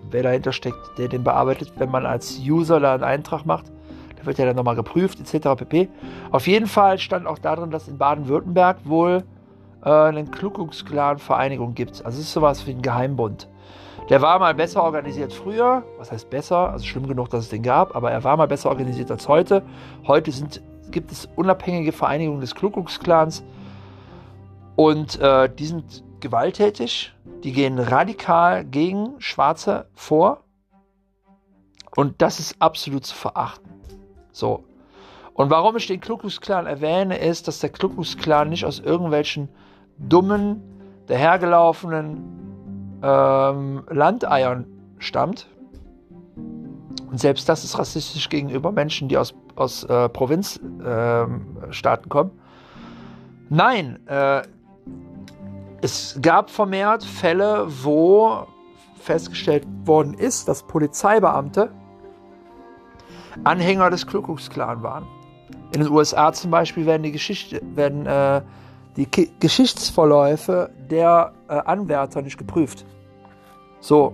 [0.09, 1.73] wer dahinter steckt, der den bearbeitet.
[1.77, 3.65] Wenn man als User da einen Eintrag macht,
[4.17, 5.49] der wird ja dann nochmal geprüft, etc.
[5.55, 5.87] pp.
[6.31, 9.23] Auf jeden Fall stand auch darin, dass in Baden-Württemberg wohl
[9.83, 12.03] äh, eine Kluckungsklan-Vereinigung gibt.
[12.03, 13.47] Also es ist sowas wie ein Geheimbund.
[14.09, 15.83] Der war mal besser organisiert früher.
[15.99, 16.71] Was heißt besser?
[16.71, 19.61] Also schlimm genug, dass es den gab, aber er war mal besser organisiert als heute.
[20.07, 23.43] Heute sind, gibt es unabhängige Vereinigungen des Kluckungsklans.
[24.75, 30.43] Und äh, die sind gewalttätig, die gehen radikal gegen Schwarze vor
[31.95, 33.69] und das ist absolut zu verachten.
[34.31, 34.63] So.
[35.35, 39.49] Und warum ich den Kluckus-Clan erwähne, ist, dass der Kluckus-Clan nicht aus irgendwelchen
[39.99, 40.63] dummen,
[41.05, 44.65] dahergelaufenen ähm, Landeiern
[44.97, 45.47] stammt.
[46.35, 51.43] Und selbst das ist rassistisch gegenüber Menschen, die aus, aus äh, Provinzstaaten
[52.03, 52.31] ähm, kommen.
[53.49, 54.41] Nein, äh,
[55.85, 58.47] es gab vermehrt Fälle, wo
[58.99, 61.69] festgestellt worden ist, dass Polizeibeamte
[63.43, 65.05] Anhänger des Ku Klux waren.
[65.73, 68.41] In den USA zum Beispiel werden die, Geschichte, werden, äh,
[68.97, 69.07] die
[69.39, 72.83] Geschichtsverläufe der äh, Anwärter nicht geprüft.
[73.79, 74.13] So,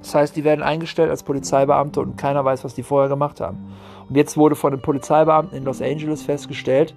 [0.00, 3.74] das heißt, die werden eingestellt als Polizeibeamte und keiner weiß, was die vorher gemacht haben.
[4.08, 6.94] Und jetzt wurde von den Polizeibeamten in Los Angeles festgestellt,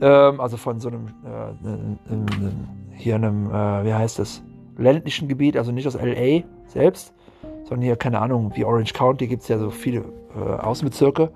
[0.00, 4.42] ähm, also von so einem, äh, hier einem, äh, wie heißt das,
[4.76, 7.14] ländlichen Gebiet, also nicht aus LA selbst,
[7.64, 10.04] sondern hier, keine Ahnung, wie Orange County gibt es ja so viele
[10.36, 11.30] äh, Außenbezirke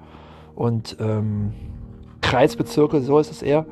[0.55, 1.53] und ähm,
[2.21, 3.67] Kreisbezirke, so ist es eher.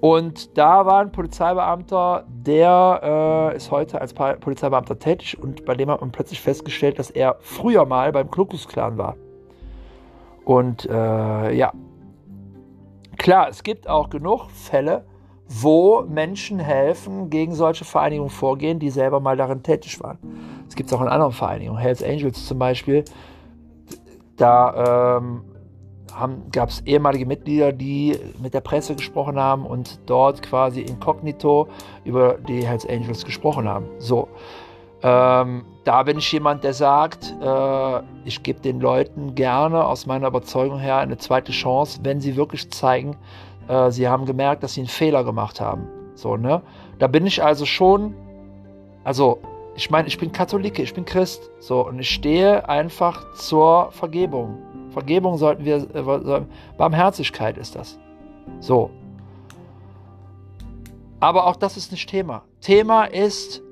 [0.00, 5.90] Und da war ein Polizeibeamter, der äh, ist heute als Polizeibeamter tätig und bei dem
[5.90, 9.16] hat man plötzlich festgestellt, dass er früher mal beim Klukus-Clan war.
[10.44, 11.72] Und äh, ja,
[13.20, 15.04] Klar, es gibt auch genug Fälle,
[15.46, 20.16] wo Menschen helfen, gegen solche Vereinigungen vorgehen, die selber mal darin tätig waren.
[20.66, 21.78] Es gibt es auch in anderen Vereinigungen.
[21.78, 23.04] Hells Angels zum Beispiel.
[24.38, 25.42] Da ähm,
[26.50, 31.68] gab es ehemalige Mitglieder, die mit der Presse gesprochen haben und dort quasi inkognito
[32.04, 33.84] über die Hells Angels gesprochen haben.
[33.98, 34.28] So.
[35.02, 40.28] Ähm, da bin ich jemand, der sagt, äh, ich gebe den Leuten gerne aus meiner
[40.28, 43.16] Überzeugung her eine zweite Chance, wenn sie wirklich zeigen,
[43.68, 45.88] äh, sie haben gemerkt, dass sie einen Fehler gemacht haben.
[46.14, 46.60] So, ne?
[46.98, 48.14] Da bin ich also schon,
[49.04, 49.38] also
[49.74, 54.58] ich meine, ich bin Katholike, ich bin Christ, so und ich stehe einfach zur Vergebung.
[54.90, 56.42] Vergebung sollten wir, äh,
[56.76, 57.98] Barmherzigkeit ist das.
[58.58, 58.90] So.
[61.20, 62.42] Aber auch das ist nicht Thema.
[62.60, 63.62] Thema ist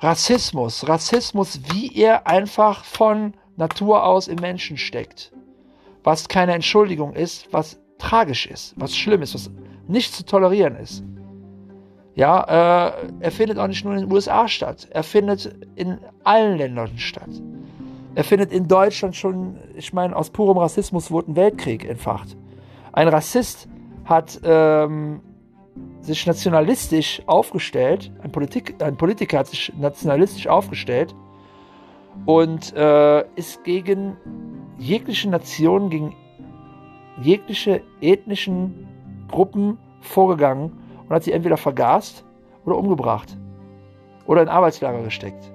[0.00, 0.88] Rassismus.
[0.88, 5.32] Rassismus, wie er einfach von Natur aus im Menschen steckt.
[6.02, 9.50] Was keine Entschuldigung ist, was tragisch ist, was schlimm ist, was
[9.86, 11.02] nicht zu tolerieren ist.
[12.14, 14.86] Ja, äh, er findet auch nicht nur in den USA statt.
[14.90, 17.30] Er findet in allen Ländern statt.
[18.14, 22.36] Er findet in Deutschland schon, ich meine, aus purem Rassismus wurde ein Weltkrieg entfacht.
[22.92, 23.68] Ein Rassist
[24.04, 25.20] hat ähm,
[26.04, 31.14] sich nationalistisch aufgestellt, ein, Politik, ein Politiker hat sich nationalistisch aufgestellt
[32.26, 34.16] und äh, ist gegen
[34.78, 36.14] jegliche Nationen, gegen
[37.22, 38.86] jegliche ethnischen
[39.28, 40.72] Gruppen vorgegangen
[41.08, 42.24] und hat sie entweder vergast
[42.64, 43.36] oder umgebracht
[44.26, 45.50] oder in Arbeitslager gesteckt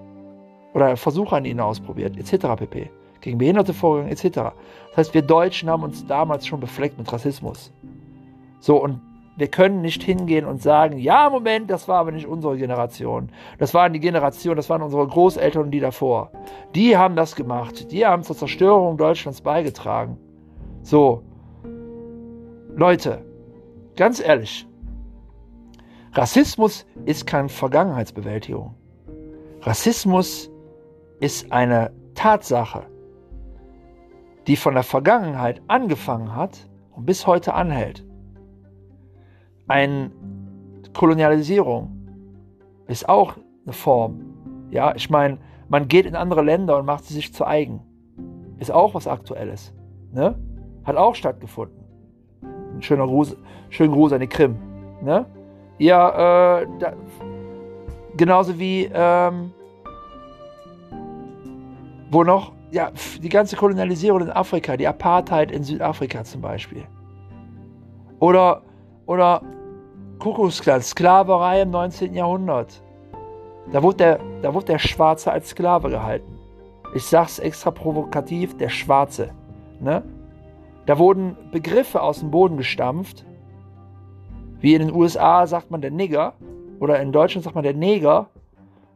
[0.73, 2.55] oder Versuche an ihnen ausprobiert, etc.
[2.57, 2.89] pp.
[3.21, 4.53] Gegen Behinderte vorgegangen, etc.
[4.89, 7.73] Das heißt, wir Deutschen haben uns damals schon befleckt mit Rassismus.
[8.59, 9.01] So, und
[9.37, 13.29] Wir können nicht hingehen und sagen, ja, Moment, das war aber nicht unsere Generation.
[13.57, 16.31] Das waren die Generation, das waren unsere Großeltern und die davor.
[16.75, 17.91] Die haben das gemacht.
[17.91, 20.17] Die haben zur Zerstörung Deutschlands beigetragen.
[20.81, 21.23] So.
[22.75, 23.23] Leute,
[23.95, 24.67] ganz ehrlich,
[26.13, 28.75] Rassismus ist keine Vergangenheitsbewältigung.
[29.61, 30.49] Rassismus
[31.19, 32.87] ist eine Tatsache,
[34.47, 38.05] die von der Vergangenheit angefangen hat und bis heute anhält.
[39.69, 40.09] Eine
[40.95, 41.91] Kolonialisierung
[42.87, 44.21] ist auch eine Form.
[44.71, 47.81] Ja, ich meine, man geht in andere Länder und macht sie sich zu eigen.
[48.57, 49.71] Ist auch was Aktuelles.
[50.11, 50.35] Ne?
[50.83, 51.77] Hat auch stattgefunden.
[52.41, 53.37] Ein schöner Gruß,
[53.69, 54.55] schönen Gruß an die Krim.
[55.03, 55.27] Ne?
[55.77, 56.93] Ja, äh, da,
[58.17, 59.51] genauso wie, ähm,
[62.09, 66.85] wo noch, ja, die ganze Kolonialisierung in Afrika, die Apartheid in Südafrika zum Beispiel.
[68.19, 68.63] Oder,
[69.05, 69.43] oder
[70.19, 72.13] Kuckucksklan, Sklaverei im 19.
[72.13, 72.83] Jahrhundert.
[73.71, 76.37] Da wurde, der, da wurde der Schwarze als Sklave gehalten.
[76.93, 79.29] Ich sag's extra provokativ, der Schwarze.
[79.79, 80.03] Ne?
[80.85, 83.25] Da wurden Begriffe aus dem Boden gestampft.
[84.59, 86.33] Wie in den USA sagt man der Nigger
[86.81, 88.27] oder in Deutschland sagt man der Neger,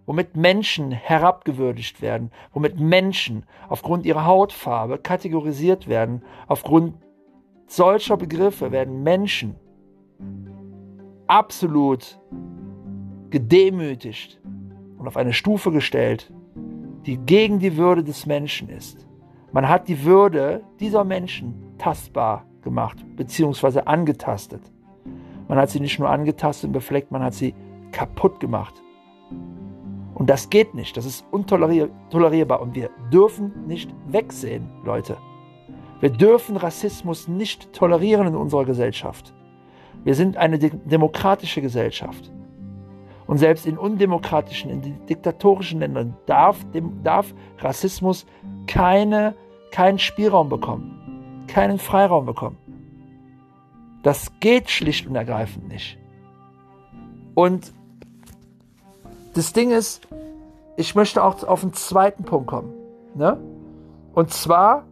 [0.05, 6.23] womit Menschen herabgewürdigt werden, womit Menschen aufgrund ihrer Hautfarbe kategorisiert werden.
[6.47, 6.95] Aufgrund
[7.67, 9.55] solcher Begriffe werden Menschen
[11.33, 12.19] absolut
[13.31, 14.39] gedemütigt
[14.99, 16.31] und auf eine Stufe gestellt,
[17.07, 19.07] die gegen die Würde des Menschen ist.
[19.51, 24.61] Man hat die Würde dieser Menschen tastbar gemacht, beziehungsweise angetastet.
[25.47, 27.55] Man hat sie nicht nur angetastet und befleckt, man hat sie
[27.91, 28.83] kaputt gemacht.
[30.13, 35.17] Und das geht nicht, das ist untolerierbar und wir dürfen nicht wegsehen, Leute.
[35.99, 39.33] Wir dürfen Rassismus nicht tolerieren in unserer Gesellschaft.
[40.03, 42.31] Wir sind eine demokratische Gesellschaft.
[43.25, 46.65] Und selbst in undemokratischen, in diktatorischen Ländern darf,
[47.03, 48.25] darf Rassismus
[48.67, 49.35] keine,
[49.71, 52.57] keinen Spielraum bekommen, keinen Freiraum bekommen.
[54.03, 55.97] Das geht schlicht und ergreifend nicht.
[57.33, 57.73] Und
[59.33, 60.07] das Ding ist,
[60.75, 62.73] ich möchte auch auf den zweiten Punkt kommen.
[63.15, 63.37] Ne?
[64.13, 64.85] Und zwar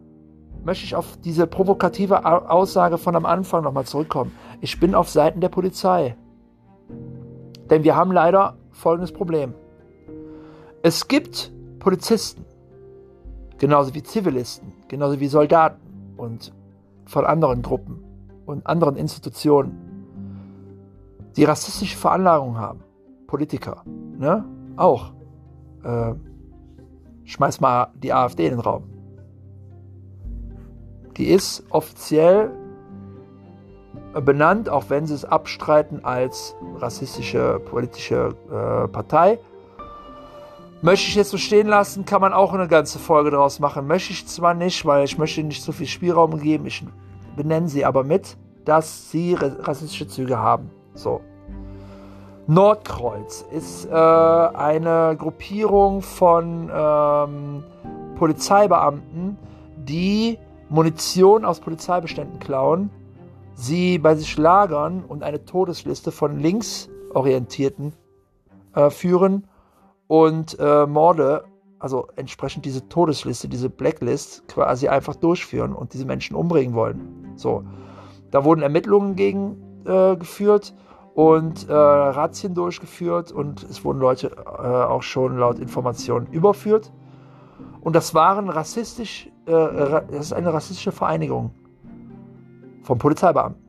[0.64, 4.32] möchte ich auf diese provokative Aussage von am Anfang nochmal zurückkommen.
[4.62, 6.16] Ich bin auf Seiten der Polizei.
[7.68, 9.54] Denn wir haben leider folgendes Problem.
[10.82, 12.44] Es gibt Polizisten,
[13.58, 16.52] genauso wie Zivilisten, genauso wie Soldaten und
[17.06, 18.04] von anderen Gruppen
[18.46, 20.06] und anderen Institutionen,
[21.34, 22.84] die rassistische Veranlagung haben.
[23.26, 24.44] Politiker, ne?
[24.76, 25.12] Auch.
[25.82, 26.14] Äh,
[27.24, 28.84] schmeiß mal die AfD in den Raum.
[31.16, 32.52] Die ist offiziell
[34.20, 39.38] benannt, auch wenn sie es abstreiten als rassistische politische äh, Partei.
[40.82, 43.86] Möchte ich jetzt so stehen lassen, kann man auch eine ganze Folge daraus machen.
[43.86, 46.66] Möchte ich zwar nicht, weil ich möchte nicht so viel Spielraum geben.
[46.66, 46.84] Ich
[47.36, 50.70] benenne sie aber mit, dass sie rassistische Züge haben.
[50.94, 51.20] So.
[52.48, 57.64] Nordkreuz ist äh, eine Gruppierung von ähm,
[58.18, 59.38] Polizeibeamten,
[59.76, 62.90] die Munition aus Polizeibeständen klauen,
[63.54, 67.92] sie bei sich lagern und eine Todesliste von Linksorientierten
[68.74, 69.46] äh, führen
[70.06, 71.44] und äh, Morde,
[71.78, 77.32] also entsprechend diese Todesliste, diese Blacklist quasi einfach durchführen und diese Menschen umbringen wollen.
[77.36, 77.64] So,
[78.30, 80.74] da wurden Ermittlungen gegen äh, geführt
[81.14, 86.92] und äh, Razzien durchgeführt und es wurden Leute äh, auch schon laut Informationen überführt.
[87.80, 91.50] Und das waren rassistisch, äh, das ist eine rassistische Vereinigung
[92.82, 93.62] von Polizeibeamten.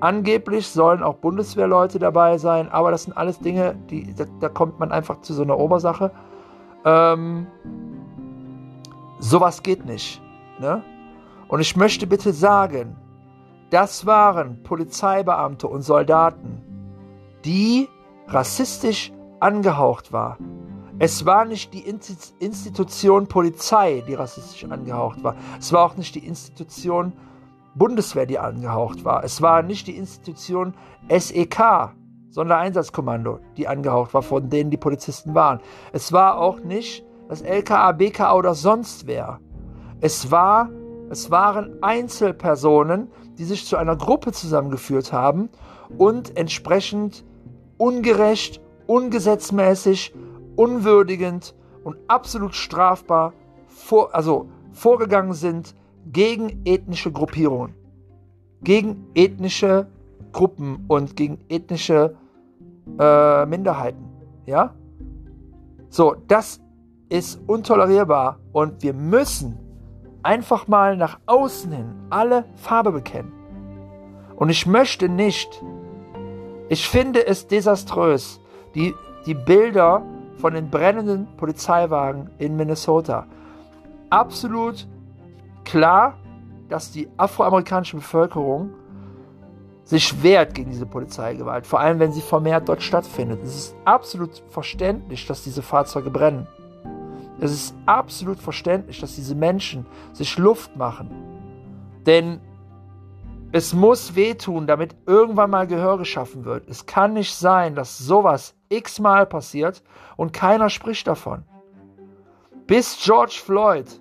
[0.00, 4.80] Angeblich sollen auch Bundeswehrleute dabei sein, aber das sind alles Dinge, die, da, da kommt
[4.80, 6.10] man einfach zu so einer Obersache.
[6.84, 7.46] Ähm,
[9.20, 10.20] sowas geht nicht.
[10.58, 10.82] Ne?
[11.46, 12.96] Und ich möchte bitte sagen,
[13.70, 16.62] das waren Polizeibeamte und Soldaten,
[17.44, 17.88] die
[18.26, 20.38] rassistisch angehaucht war.
[20.98, 21.88] Es war nicht die
[22.38, 25.36] Institution Polizei, die rassistisch angehaucht war.
[25.58, 27.12] Es war auch nicht die Institution
[27.74, 29.24] Bundeswehr, die angehaucht war.
[29.24, 30.74] Es war nicht die Institution
[31.08, 31.92] SEK,
[32.30, 35.60] Sondereinsatzkommando, die angehaucht war, von denen die Polizisten waren.
[35.92, 39.40] Es war auch nicht das LKA, BKA oder sonst wer.
[40.00, 40.70] Es war,
[41.10, 43.08] es waren Einzelpersonen,
[43.38, 45.48] die sich zu einer Gruppe zusammengeführt haben
[45.98, 47.24] und entsprechend
[47.76, 50.14] ungerecht, ungesetzmäßig,
[50.56, 51.54] unwürdigend
[51.84, 53.32] und absolut strafbar
[53.66, 55.74] vor, also vorgegangen sind
[56.10, 57.74] gegen ethnische Gruppierungen,
[58.62, 59.86] gegen ethnische
[60.32, 62.16] Gruppen und gegen ethnische
[62.98, 64.04] äh, Minderheiten.
[64.46, 64.74] Ja?
[65.88, 66.60] So, das
[67.08, 69.58] ist untolerierbar und wir müssen
[70.22, 73.32] einfach mal nach außen hin alle Farbe bekennen.
[74.36, 75.62] Und ich möchte nicht,
[76.68, 78.40] ich finde es desaströs,
[78.74, 78.94] die,
[79.26, 80.02] die Bilder
[80.36, 83.26] von den brennenden Polizeiwagen in Minnesota.
[84.10, 84.88] Absolut
[85.64, 86.18] klar,
[86.68, 88.70] dass die afroamerikanische Bevölkerung
[89.84, 93.42] sich wehrt gegen diese Polizeigewalt, vor allem wenn sie vermehrt dort stattfindet.
[93.42, 96.46] Es ist absolut verständlich, dass diese Fahrzeuge brennen.
[97.40, 101.10] Es ist absolut verständlich, dass diese Menschen sich Luft machen.
[102.06, 102.40] Denn
[103.50, 106.68] es muss wehtun, damit irgendwann mal Gehör geschaffen wird.
[106.68, 109.82] Es kann nicht sein, dass sowas x-mal passiert
[110.16, 111.44] und keiner spricht davon.
[112.66, 114.00] Bis George Floyd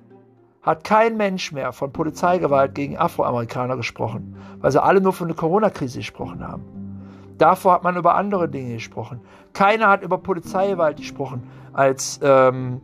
[0.62, 5.36] hat kein Mensch mehr von Polizeigewalt gegen Afroamerikaner gesprochen, weil sie alle nur von der
[5.36, 6.64] Corona-Krise gesprochen haben.
[7.38, 9.22] Davor hat man über andere Dinge gesprochen.
[9.54, 12.82] Keiner hat über Polizeigewalt gesprochen, als, ähm,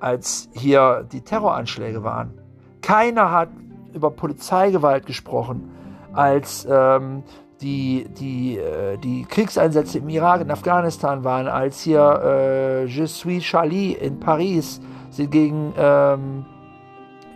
[0.00, 2.32] als hier die Terroranschläge waren.
[2.80, 3.50] Keiner hat
[3.94, 5.70] über Polizeigewalt gesprochen,
[6.12, 7.22] als ähm,
[7.60, 13.44] die, die, äh, die Kriegseinsätze im Irak und Afghanistan waren, als hier äh, Je suis
[13.44, 16.44] Charlie in Paris sie gegen ähm,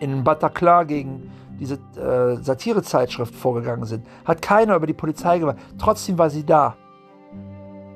[0.01, 5.57] in Bataclan gegen diese äh, Satirezeitschrift vorgegangen sind, hat keiner über die Polizei gemacht.
[5.79, 6.77] Trotzdem war sie da.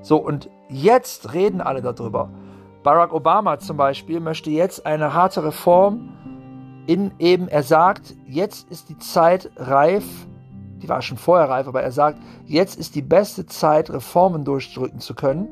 [0.02, 2.30] So, und jetzt reden alle darüber.
[2.82, 6.08] Barack Obama zum Beispiel möchte jetzt eine harte Reform
[6.86, 10.04] in eben, er sagt, jetzt ist die Zeit reif,
[10.82, 14.98] die war schon vorher reif, aber er sagt, jetzt ist die beste Zeit, Reformen durchdrücken
[14.98, 15.48] zu können,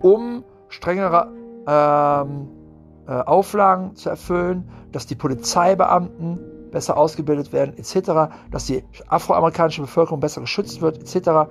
[0.00, 1.32] um strengere
[1.66, 2.63] ähm, äh,
[3.06, 6.38] Auflagen zu erfüllen, dass die Polizeibeamten
[6.70, 11.50] besser ausgebildet werden, etc., dass die afroamerikanische Bevölkerung besser geschützt wird, etc.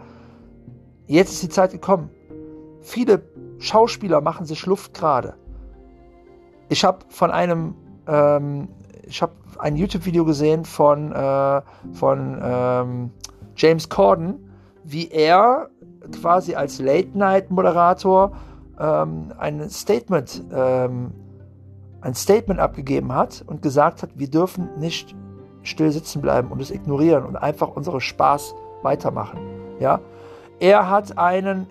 [1.08, 2.10] Jetzt ist die Zeit gekommen.
[2.82, 3.24] Viele
[3.60, 5.36] Schauspieler machen sich Luft gerade.
[6.70, 7.76] Ich habe von einem,
[8.08, 8.68] ähm,
[9.04, 11.62] ich habe ein YouTube-Video gesehen von, äh,
[11.94, 13.12] von ähm,
[13.56, 14.50] James Corden,
[14.84, 15.70] wie er
[16.22, 18.36] quasi als Late-Night-Moderator
[18.80, 21.14] ähm, ein Statement ähm,
[22.04, 25.16] ein Statement abgegeben hat und gesagt hat, wir dürfen nicht
[25.64, 29.40] still sitzen bleiben und es ignorieren und einfach unsere Spaß weitermachen.
[29.80, 30.00] Ja,
[30.60, 31.68] er hat einen,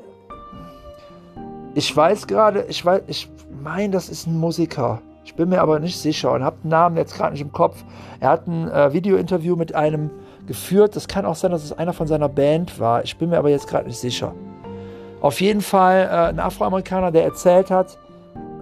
[1.75, 3.31] ich weiß gerade, ich weiß, ich
[3.63, 5.01] meine, das ist ein Musiker.
[5.25, 7.85] Ich bin mir aber nicht sicher und habe den Namen jetzt gerade nicht im Kopf.
[8.19, 10.11] Er hat ein äh, Video-Interview mit einem
[10.47, 10.97] geführt.
[10.97, 13.05] Das kann auch sein, dass es einer von seiner Band war.
[13.05, 14.35] Ich bin mir aber jetzt gerade nicht sicher.
[15.21, 17.99] Auf jeden Fall äh, ein Afroamerikaner, der erzählt hat,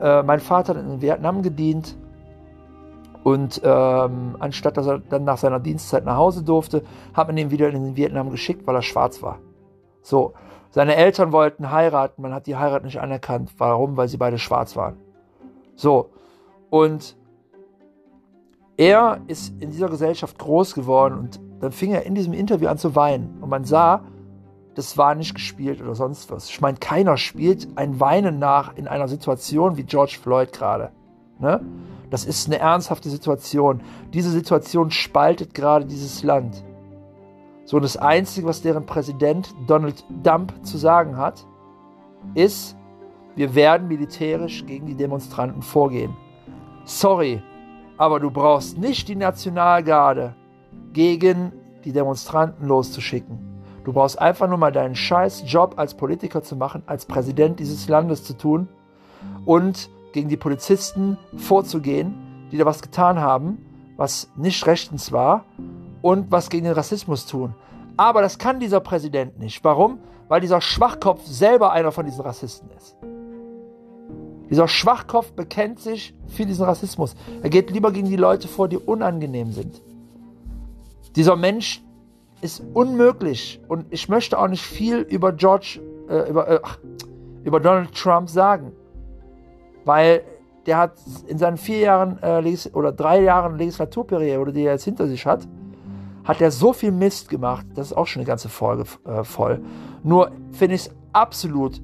[0.00, 1.96] äh, mein Vater hat in Vietnam gedient
[3.22, 6.82] und ähm, anstatt dass er dann nach seiner Dienstzeit nach Hause durfte,
[7.14, 9.38] hat man ihn wieder in Vietnam geschickt, weil er schwarz war.
[10.02, 10.32] So,
[10.70, 13.52] seine Eltern wollten heiraten, man hat die Heirat nicht anerkannt.
[13.58, 13.96] Warum?
[13.96, 14.96] Weil sie beide schwarz waren.
[15.74, 16.10] So,
[16.70, 17.16] und
[18.76, 22.78] er ist in dieser Gesellschaft groß geworden und dann fing er in diesem Interview an
[22.78, 23.38] zu weinen.
[23.42, 24.04] Und man sah,
[24.80, 26.48] das war nicht gespielt oder sonst was.
[26.48, 30.90] Ich meine, keiner spielt ein Weinen nach in einer Situation wie George Floyd gerade.
[31.38, 31.60] Ne?
[32.08, 33.82] Das ist eine ernsthafte Situation.
[34.14, 36.64] Diese Situation spaltet gerade dieses Land.
[37.66, 41.46] So, und das Einzige, was deren Präsident Donald Dump zu sagen hat,
[42.32, 42.74] ist,
[43.36, 46.16] wir werden militärisch gegen die Demonstranten vorgehen.
[46.84, 47.42] Sorry,
[47.98, 50.34] aber du brauchst nicht die Nationalgarde
[50.94, 51.52] gegen
[51.84, 53.50] die Demonstranten loszuschicken.
[53.84, 57.88] Du brauchst einfach nur mal deinen scheiß Job als Politiker zu machen, als Präsident dieses
[57.88, 58.68] Landes zu tun
[59.46, 62.14] und gegen die Polizisten vorzugehen,
[62.52, 63.64] die da was getan haben,
[63.96, 65.44] was nicht rechtens war
[66.02, 67.54] und was gegen den Rassismus tun.
[67.96, 69.62] Aber das kann dieser Präsident nicht.
[69.64, 69.98] Warum?
[70.28, 72.96] Weil dieser Schwachkopf selber einer von diesen Rassisten ist.
[74.48, 77.14] Dieser Schwachkopf bekennt sich für diesen Rassismus.
[77.42, 79.80] Er geht lieber gegen die Leute vor, die unangenehm sind.
[81.14, 81.82] Dieser Mensch
[82.40, 83.60] ist unmöglich.
[83.68, 86.60] Und ich möchte auch nicht viel über George, äh, über, äh,
[87.44, 88.72] über Donald Trump sagen.
[89.84, 90.22] Weil
[90.66, 90.92] der hat
[91.26, 95.46] in seinen vier Jahren äh, oder drei Jahren Legislaturperiode, die er jetzt hinter sich hat,
[96.24, 97.66] hat er so viel Mist gemacht.
[97.74, 99.62] Das ist auch schon eine ganze Folge äh, voll.
[100.02, 101.82] Nur finde ich es absolut,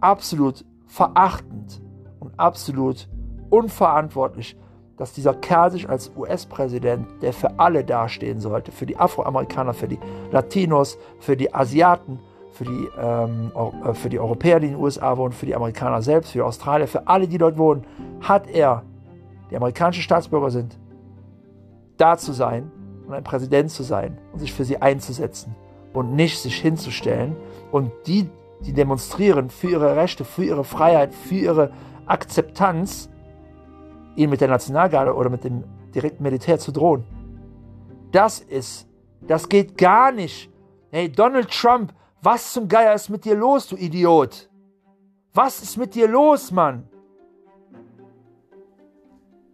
[0.00, 1.80] absolut verachtend
[2.20, 3.08] und absolut
[3.50, 4.56] unverantwortlich,
[4.98, 9.88] dass dieser Kerl sich als US-Präsident, der für alle dastehen sollte, für die Afroamerikaner, für
[9.88, 9.98] die
[10.32, 12.18] Latinos, für die Asiaten,
[12.52, 13.52] für die, ähm,
[13.84, 16.42] äh, für die Europäer, die in den USA wohnen, für die Amerikaner selbst, für die
[16.42, 17.84] Australier, für alle, die dort wohnen,
[18.20, 18.82] hat er,
[19.50, 20.76] die amerikanische Staatsbürger sind,
[21.96, 22.70] da zu sein
[23.06, 25.54] und ein Präsident zu sein und sich für sie einzusetzen.
[25.94, 27.34] und nicht sich hinzustellen
[27.72, 28.28] und die,
[28.60, 31.70] die demonstrieren für ihre Rechte, für ihre Freiheit, für ihre
[32.06, 33.08] Akzeptanz,
[34.16, 37.04] ihnen mit der Nationalgarde oder mit dem direkten Militär zu drohen.
[38.12, 38.88] Das ist,
[39.20, 40.50] das geht gar nicht.
[40.90, 41.92] Hey, Donald Trump,
[42.22, 44.48] was zum Geier ist mit dir los, du Idiot?
[45.34, 46.88] Was ist mit dir los, Mann?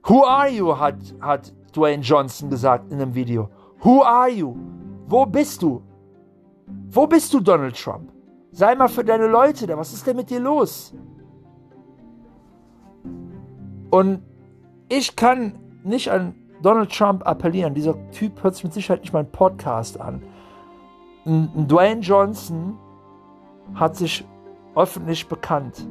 [0.07, 0.79] Who are you?
[0.79, 3.49] hat, hat Dwayne Johnson gesagt in einem Video.
[3.83, 4.55] Who are you?
[5.09, 5.83] Wo bist du?
[6.89, 8.13] Wo bist du, Donald Trump?
[8.53, 9.77] Sei mal für deine Leute da.
[9.77, 10.95] Was ist denn mit dir los?
[13.91, 14.23] Und
[14.97, 17.75] ich kann nicht an Donald Trump appellieren.
[17.75, 20.23] Dieser Typ hört sich mit Sicherheit nicht meinen Podcast an.
[21.25, 22.79] Dwayne Johnson
[23.75, 24.25] hat sich
[24.77, 25.87] öffentlich bekannt.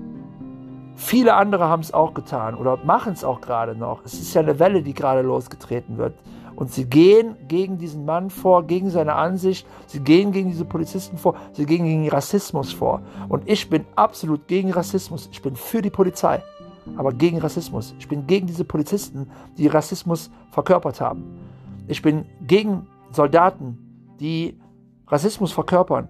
[0.95, 4.05] Viele andere haben es auch getan oder machen es auch gerade noch.
[4.05, 6.13] Es ist ja eine Welle, die gerade losgetreten wird.
[6.55, 11.17] Und sie gehen gegen diesen Mann vor, gegen seine Ansicht, sie gehen gegen diese Polizisten
[11.17, 13.01] vor, sie gehen gegen Rassismus vor.
[13.27, 15.27] Und ich bin absolut gegen Rassismus.
[15.31, 16.43] Ich bin für die Polizei,
[16.97, 17.95] aber gegen Rassismus.
[17.99, 21.23] Ich bin gegen diese Polizisten, die Rassismus verkörpert haben.
[21.87, 24.59] Ich bin gegen Soldaten, die
[25.07, 26.09] Rassismus verkörpern.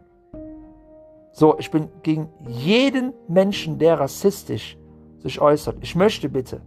[1.32, 4.78] So, ich bin gegen jeden Menschen, der rassistisch
[5.20, 5.78] sich äußert.
[5.82, 6.62] Ich möchte bitte,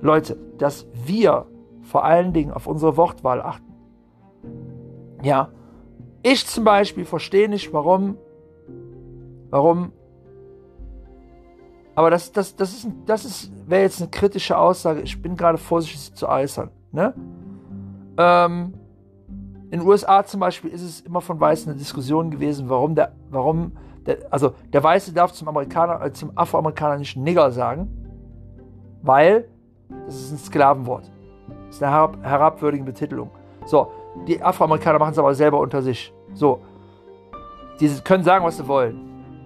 [0.00, 1.46] Leute, dass wir
[1.82, 3.74] vor allen Dingen auf unsere Wortwahl achten.
[5.22, 5.50] Ja,
[6.22, 8.16] ich zum Beispiel verstehe nicht, warum,
[9.50, 9.92] warum,
[11.94, 15.00] aber das, das, das ist, das ist, wäre jetzt eine kritische Aussage.
[15.02, 16.70] Ich bin gerade vorsichtig zu äußern.
[16.92, 17.14] Ne?
[18.16, 18.74] Ähm,
[19.70, 23.12] in den USA zum Beispiel ist es immer von Weißen eine Diskussion gewesen, warum der,
[23.30, 23.72] warum
[24.06, 27.88] der, also der Weiße darf zum Amerikaner, äh, zum Afroamerikaner nicht Nigger sagen,
[29.02, 29.48] weil
[30.06, 31.10] das ist ein Sklavenwort.
[31.66, 33.30] Das ist eine herab, herabwürdige Betitelung.
[33.66, 33.90] So,
[34.26, 36.12] die Afroamerikaner machen es aber selber unter sich.
[36.34, 36.60] So,
[37.80, 39.00] die können sagen, was sie wollen.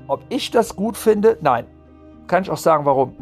[0.08, 1.38] Ob ich das gut finde?
[1.40, 1.66] Nein.
[2.28, 3.14] Kann ich auch sagen, warum.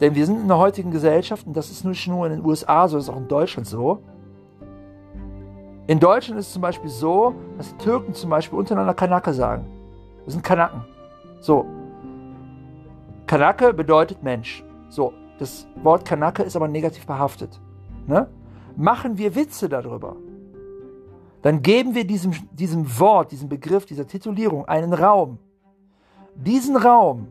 [0.00, 2.86] Denn wir sind in der heutigen Gesellschaft, und das ist nicht nur in den USA
[2.86, 4.02] so, das ist auch in Deutschland so,
[5.86, 9.66] in Deutschland ist es zum Beispiel so, dass die Türken zum Beispiel untereinander Kanake sagen.
[10.24, 10.84] Das sind Kanaken.
[11.40, 11.64] So.
[13.26, 14.64] Kanake bedeutet Mensch.
[14.88, 15.12] So.
[15.38, 17.60] Das Wort Kanake ist aber negativ behaftet.
[18.06, 18.26] Ne?
[18.76, 20.16] Machen wir Witze darüber.
[21.42, 25.38] Dann geben wir diesem, diesem Wort, diesem Begriff, dieser Titulierung einen Raum.
[26.34, 27.28] Diesen Raum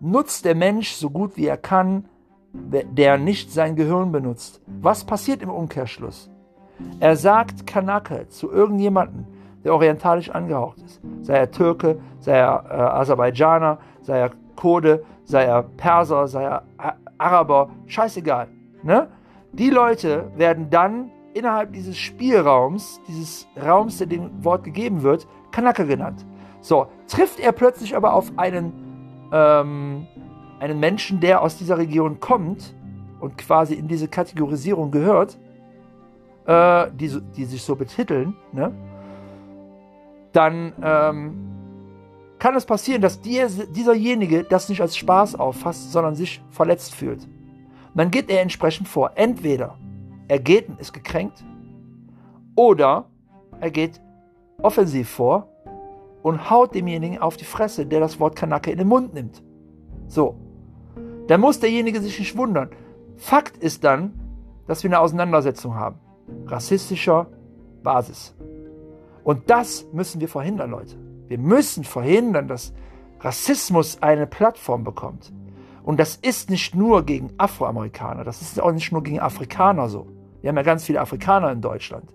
[0.00, 2.04] nutzt der Mensch so gut wie er kann,
[2.52, 4.60] der nicht sein Gehirn benutzt.
[4.66, 6.30] Was passiert im Umkehrschluss?
[7.00, 9.26] Er sagt Kanake zu irgendjemandem,
[9.64, 11.00] der orientalisch angehaucht ist.
[11.22, 16.62] Sei er Türke, sei er äh, Aserbaidschaner, sei er Kurde, sei er Perser, sei er
[17.18, 18.48] Araber, scheißegal.
[18.82, 19.08] Ne?
[19.52, 25.86] Die Leute werden dann innerhalb dieses Spielraums, dieses Raums, der dem Wort gegeben wird, Kanake
[25.86, 26.24] genannt.
[26.60, 28.87] So, trifft er plötzlich aber auf einen,
[29.32, 30.06] ähm,
[30.60, 32.74] einen Menschen, der aus dieser Region kommt
[33.20, 35.38] und quasi in diese Kategorisierung gehört,
[36.46, 38.72] äh, die, die sich so betiteln, ne?
[40.32, 41.48] dann ähm,
[42.38, 47.26] kann es passieren, dass die, dieserjenige das nicht als Spaß auffasst, sondern sich verletzt fühlt.
[47.94, 49.12] Dann geht er entsprechend vor.
[49.16, 49.76] Entweder
[50.28, 51.44] er geht und ist gekränkt
[52.54, 53.06] oder
[53.60, 54.00] er geht
[54.62, 55.48] offensiv vor
[56.22, 59.42] und haut demjenigen auf die Fresse, der das Wort Kanake in den Mund nimmt.
[60.06, 60.36] So.
[61.26, 62.70] Dann muss derjenige sich nicht wundern.
[63.16, 64.12] Fakt ist dann,
[64.66, 66.00] dass wir eine Auseinandersetzung haben
[66.46, 67.26] rassistischer
[67.82, 68.34] Basis.
[69.24, 70.96] Und das müssen wir verhindern, Leute.
[71.26, 72.72] Wir müssen verhindern, dass
[73.20, 75.32] Rassismus eine Plattform bekommt.
[75.82, 80.06] Und das ist nicht nur gegen Afroamerikaner, das ist auch nicht nur gegen Afrikaner so.
[80.40, 82.14] Wir haben ja ganz viele Afrikaner in Deutschland.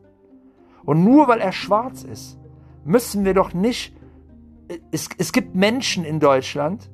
[0.86, 2.38] Und nur weil er schwarz ist,
[2.86, 3.96] müssen wir doch nicht.
[4.92, 6.90] Es, es gibt Menschen in Deutschland,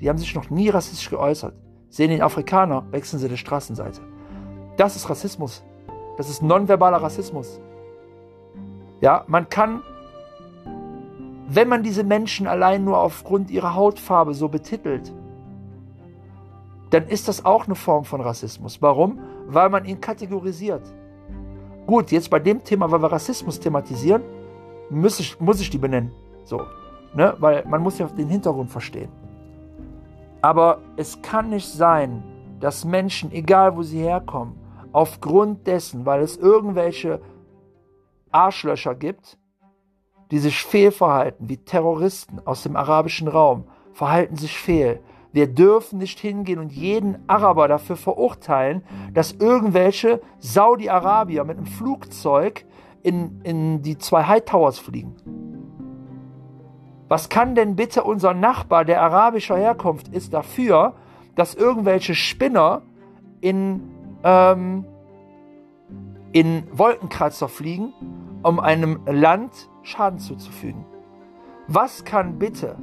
[0.00, 1.54] die haben sich noch nie rassistisch geäußert.
[1.88, 4.00] Sehen den Afrikaner, wechseln sie die Straßenseite.
[4.76, 5.64] Das ist Rassismus.
[6.16, 7.60] Das ist nonverbaler Rassismus.
[9.00, 9.82] Ja, man kann,
[11.48, 15.12] wenn man diese Menschen allein nur aufgrund ihrer Hautfarbe so betitelt,
[16.90, 18.82] dann ist das auch eine Form von Rassismus.
[18.82, 19.20] Warum?
[19.46, 20.82] Weil man ihn kategorisiert.
[21.86, 24.22] Gut, jetzt bei dem Thema, weil wir Rassismus thematisieren,
[24.90, 26.12] muss ich, muss ich die benennen.
[26.44, 26.62] So,
[27.14, 27.34] ne?
[27.38, 29.10] Weil man muss ja den Hintergrund verstehen.
[30.42, 32.22] Aber es kann nicht sein,
[32.60, 34.54] dass Menschen, egal wo sie herkommen,
[34.92, 37.20] aufgrund dessen, weil es irgendwelche
[38.30, 39.38] Arschlöcher gibt,
[40.30, 45.00] die sich fehlverhalten, wie Terroristen aus dem arabischen Raum, verhalten sich fehl.
[45.32, 48.82] Wir dürfen nicht hingehen und jeden Araber dafür verurteilen,
[49.14, 52.64] dass irgendwelche Saudi-Arabier mit einem Flugzeug
[53.02, 55.16] in, in die zwei High Towers fliegen?
[57.08, 60.94] Was kann denn bitte unser Nachbar, der arabischer Herkunft ist, dafür,
[61.34, 62.82] dass irgendwelche Spinner
[63.40, 63.82] in,
[64.22, 64.84] ähm,
[66.30, 67.92] in Wolkenkratzer fliegen,
[68.44, 70.84] um einem Land Schaden zuzufügen?
[71.66, 72.76] Was kann bitte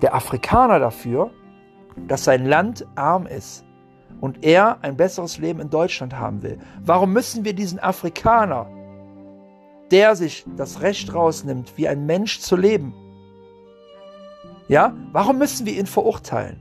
[0.00, 1.30] der Afrikaner dafür,
[2.06, 3.65] dass sein Land arm ist
[4.20, 6.58] und er ein besseres Leben in Deutschland haben will?
[6.84, 8.66] Warum müssen wir diesen Afrikaner
[9.90, 12.94] der sich das Recht rausnimmt, wie ein Mensch zu leben,
[14.68, 16.60] ja, warum müssen wir ihn verurteilen?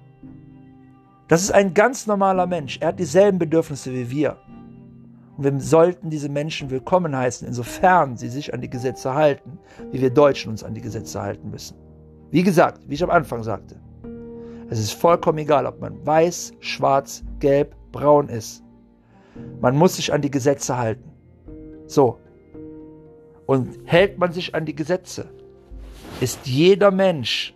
[1.28, 2.78] Das ist ein ganz normaler Mensch.
[2.80, 4.38] Er hat dieselben Bedürfnisse wie wir.
[5.38, 9.58] Und wir sollten diese Menschen willkommen heißen, insofern sie sich an die Gesetze halten,
[9.92, 11.76] wie wir Deutschen uns an die Gesetze halten müssen.
[12.30, 13.82] Wie gesagt, wie ich am Anfang sagte,
[14.70, 18.64] es ist vollkommen egal, ob man weiß, schwarz, gelb, braun ist.
[19.62, 21.12] Man muss sich an die Gesetze halten.
[21.88, 22.18] So,
[23.46, 25.30] und hält man sich an die Gesetze,
[26.20, 27.56] ist jeder Mensch,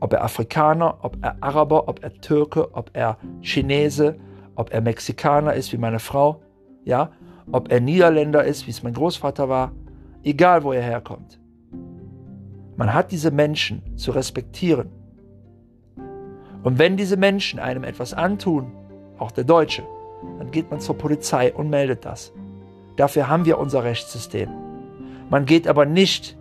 [0.00, 4.18] ob er Afrikaner, ob er Araber, ob er Türke, ob er Chinese,
[4.56, 6.42] ob er Mexikaner ist wie meine Frau,
[6.84, 7.10] ja,
[7.52, 9.72] ob er Niederländer ist, wie es mein Großvater war,
[10.22, 11.40] egal wo er herkommt.
[12.76, 14.90] Man hat diese Menschen zu respektieren.
[16.62, 18.72] Und wenn diese Menschen einem etwas antun,
[19.18, 19.82] auch der Deutsche,
[20.38, 22.32] dann geht man zur Polizei und meldet das.
[22.96, 24.50] Dafür haben wir unser Rechtssystem.
[25.30, 26.36] Man geht aber nicht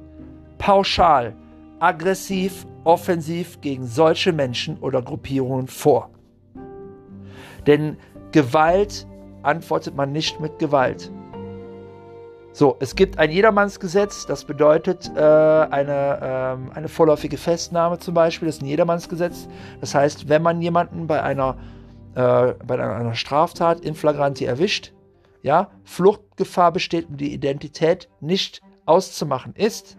[0.57, 1.35] pauschal,
[1.79, 6.09] aggressiv, offensiv gegen solche Menschen oder Gruppierungen vor.
[7.67, 7.97] Denn
[8.31, 9.07] Gewalt
[9.43, 11.11] antwortet man nicht mit Gewalt.
[12.51, 18.47] So, es gibt ein Jedermannsgesetz, das bedeutet äh, eine, äh, eine vorläufige Festnahme zum Beispiel,
[18.47, 19.47] das ist ein Jedermannsgesetz.
[19.81, 21.57] Das heißt, wenn man jemanden bei einer,
[22.15, 24.93] äh, bei einer Straftat in Flagranti erwischt,
[25.43, 29.97] ja, Fluchtgefahr besteht und die Identität nicht auszumachen ist,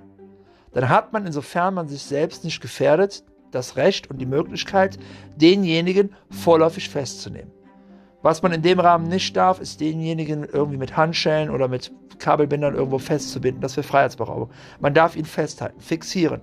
[0.72, 4.98] dann hat man, insofern man sich selbst nicht gefährdet, das Recht und die Möglichkeit,
[5.36, 7.52] denjenigen vorläufig festzunehmen.
[8.22, 12.74] Was man in dem Rahmen nicht darf, ist denjenigen irgendwie mit Handschellen oder mit Kabelbindern
[12.74, 13.62] irgendwo festzubinden.
[13.62, 14.50] Das wäre Freiheitsberaubung.
[14.78, 16.42] Man darf ihn festhalten, fixieren.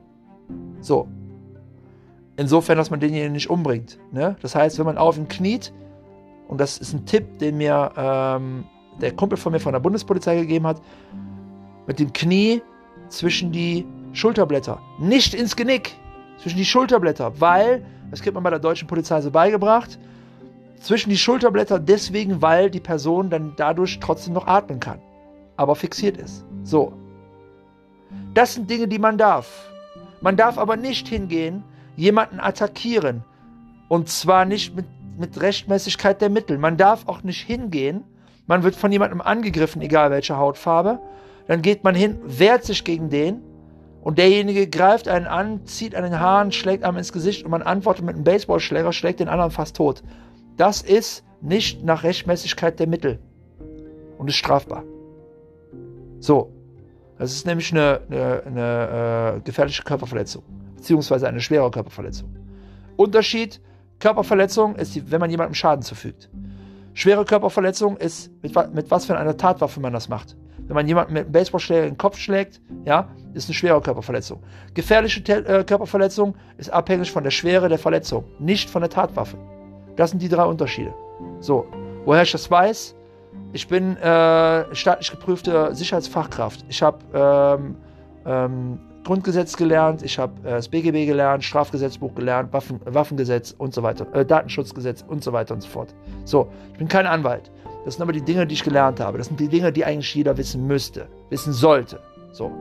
[0.81, 1.07] So.
[2.35, 3.99] Insofern, dass man denjenigen nicht umbringt.
[4.11, 4.35] Ne?
[4.41, 5.73] Das heißt, wenn man auf ihn kniet,
[6.47, 8.65] und das ist ein Tipp, den mir ähm,
[9.01, 10.81] der Kumpel von mir von der Bundespolizei gegeben hat,
[11.85, 12.61] mit dem Knie
[13.09, 14.79] zwischen die Schulterblätter.
[14.99, 15.95] Nicht ins Genick,
[16.37, 19.99] zwischen die Schulterblätter, weil, das kriegt man bei der deutschen Polizei so beigebracht,
[20.79, 24.99] zwischen die Schulterblätter deswegen, weil die Person dann dadurch trotzdem noch atmen kann,
[25.55, 26.45] aber fixiert ist.
[26.63, 26.93] So.
[28.33, 29.69] Das sind Dinge, die man darf.
[30.21, 31.63] Man darf aber nicht hingehen,
[31.95, 33.23] jemanden attackieren.
[33.87, 34.85] Und zwar nicht mit,
[35.17, 36.57] mit Rechtmäßigkeit der Mittel.
[36.57, 38.03] Man darf auch nicht hingehen
[38.47, 40.99] man wird von jemandem angegriffen, egal welche Hautfarbe.
[41.47, 43.41] Dann geht man hin, wehrt sich gegen den
[44.01, 47.61] und derjenige greift einen an, zieht an den Haaren, schlägt einem ins Gesicht und man
[47.61, 50.01] antwortet mit einem Baseballschläger, schlägt den anderen fast tot.
[50.57, 53.19] Das ist nicht nach Rechtmäßigkeit der Mittel
[54.17, 54.83] und ist strafbar.
[56.19, 56.51] So,
[57.19, 60.43] das ist nämlich eine, eine, eine äh, gefährliche Körperverletzung,
[60.75, 62.35] beziehungsweise eine schwere Körperverletzung.
[62.95, 63.61] Unterschied,
[63.99, 66.29] Körperverletzung ist, die, wenn man jemandem Schaden zufügt.
[66.93, 70.35] Schwere Körperverletzung ist, mit, mit was für einer Tatwaffe man das macht.
[70.67, 74.41] Wenn man jemanden mit einem Baseballschläger in den Kopf schlägt, ja, ist eine schwere Körperverletzung.
[74.73, 79.37] Gefährliche äh, Körperverletzung ist abhängig von der Schwere der Verletzung, nicht von der Tatwaffe.
[79.97, 80.93] Das sind die drei Unterschiede.
[81.39, 81.65] So,
[82.05, 82.95] woher ich das weiß?
[83.51, 86.65] Ich bin äh, staatlich geprüfte Sicherheitsfachkraft.
[86.69, 87.75] Ich habe ähm,
[88.25, 93.81] ähm, Grundgesetz gelernt, ich habe äh, das BGB gelernt, Strafgesetzbuch gelernt, Waffen, Waffengesetz und so
[93.81, 95.95] weiter, äh, Datenschutzgesetz und so weiter und so fort.
[96.25, 97.51] So, ich bin kein Anwalt.
[97.85, 99.17] Das sind aber die Dinge, die ich gelernt habe.
[99.17, 102.01] Das sind die Dinge, die eigentlich jeder wissen müsste, wissen sollte.
[102.33, 102.51] So.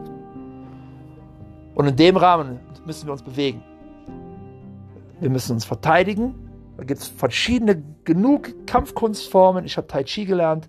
[1.75, 3.63] Und in dem Rahmen müssen wir uns bewegen.
[5.19, 6.46] Wir müssen uns verteidigen.
[6.77, 9.65] Da gibt es verschiedene, genug Kampfkunstformen.
[9.65, 10.69] Ich habe Tai Chi gelernt.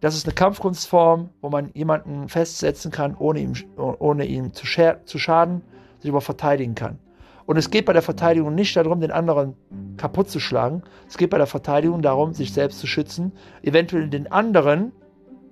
[0.00, 4.66] Das ist eine Kampfkunstform, wo man jemanden festsetzen kann, ohne ihm, ohne ihm zu,
[5.04, 5.62] zu schaden,
[5.98, 6.98] sich aber verteidigen kann.
[7.44, 9.54] Und es geht bei der Verteidigung nicht darum, den anderen
[9.96, 10.82] kaputt zu schlagen.
[11.08, 13.32] Es geht bei der Verteidigung darum, sich selbst zu schützen,
[13.62, 14.92] eventuell den anderen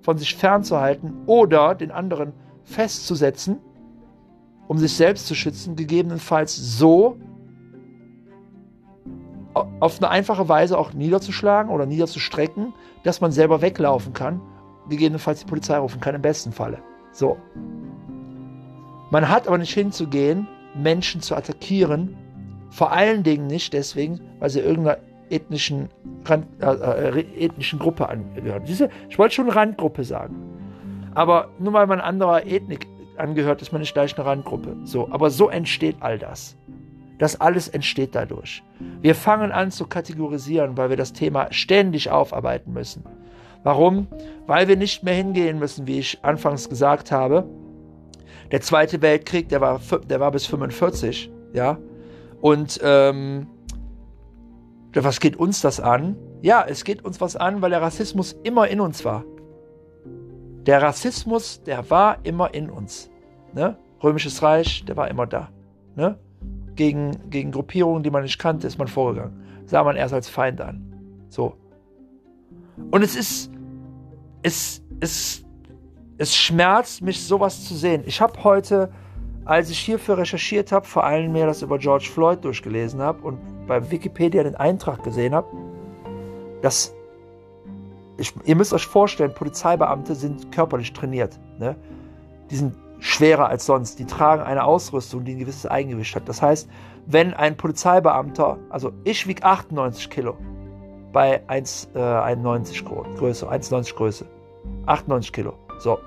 [0.01, 2.33] von sich fernzuhalten oder den anderen
[2.63, 3.57] festzusetzen,
[4.67, 7.17] um sich selbst zu schützen, gegebenenfalls so
[9.53, 12.73] auf eine einfache Weise auch niederzuschlagen oder niederzustrecken,
[13.03, 14.41] dass man selber weglaufen kann,
[14.89, 16.79] gegebenenfalls die Polizei rufen kann, im besten Falle.
[17.11, 17.37] So.
[19.11, 22.15] Man hat aber nicht hinzugehen, Menschen zu attackieren,
[22.69, 25.89] vor allen Dingen nicht deswegen, weil sie irgendeiner ethnischen,
[26.25, 28.63] Rand, äh, äh, ethnischen Gruppe angehören.
[29.09, 30.35] Ich wollte schon Randgruppe sagen.
[31.15, 32.87] Aber nur weil man anderer Ethnik
[33.17, 34.77] angehört, ist man nicht gleich eine Randgruppe.
[34.83, 36.55] So, aber so entsteht all das.
[37.19, 38.63] Das alles entsteht dadurch.
[39.01, 43.03] Wir fangen an zu kategorisieren, weil wir das Thema ständig aufarbeiten müssen.
[43.63, 44.07] Warum?
[44.47, 47.45] Weil wir nicht mehr hingehen müssen, wie ich anfangs gesagt habe.
[48.51, 51.77] Der Zweite Weltkrieg, der war, der war bis 45, ja.
[52.41, 53.47] Und ähm,
[54.93, 56.15] was geht uns das an?
[56.41, 59.25] Ja, es geht uns was an, weil der Rassismus immer in uns war.
[60.65, 63.09] Der Rassismus, der war immer in uns.
[63.53, 63.77] Ne?
[64.01, 65.49] Römisches Reich, der war immer da.
[65.95, 66.17] Ne?
[66.79, 69.65] Gegen, gegen Gruppierungen, die man nicht kannte, ist man vorgegangen.
[69.65, 70.81] Sah man erst als Feind an.
[71.27, 71.57] So.
[72.89, 73.51] Und es ist,
[74.43, 75.43] es, es,
[76.17, 78.03] es schmerzt mich, sowas zu sehen.
[78.05, 78.93] Ich habe heute,
[79.43, 83.67] als ich hierfür recherchiert habe, vor allem mir das über George Floyd durchgelesen habe und
[83.67, 85.49] bei Wikipedia den Eintrag gesehen habe,
[86.61, 86.95] dass
[88.15, 91.37] ich, ihr müsst euch vorstellen, Polizeibeamte sind körperlich trainiert.
[91.59, 91.75] Ne?
[92.49, 93.99] Die sind schwerer als sonst.
[93.99, 96.27] Die tragen eine Ausrüstung, die ein gewisses Eigengewicht hat.
[96.27, 96.69] Das heißt,
[97.05, 100.37] wenn ein Polizeibeamter, also ich wiege 98 Kilo
[101.11, 104.25] bei 1,91 äh, Größe, 1,90 Größe,
[104.85, 105.53] 98 Kilo.
[105.79, 105.97] So.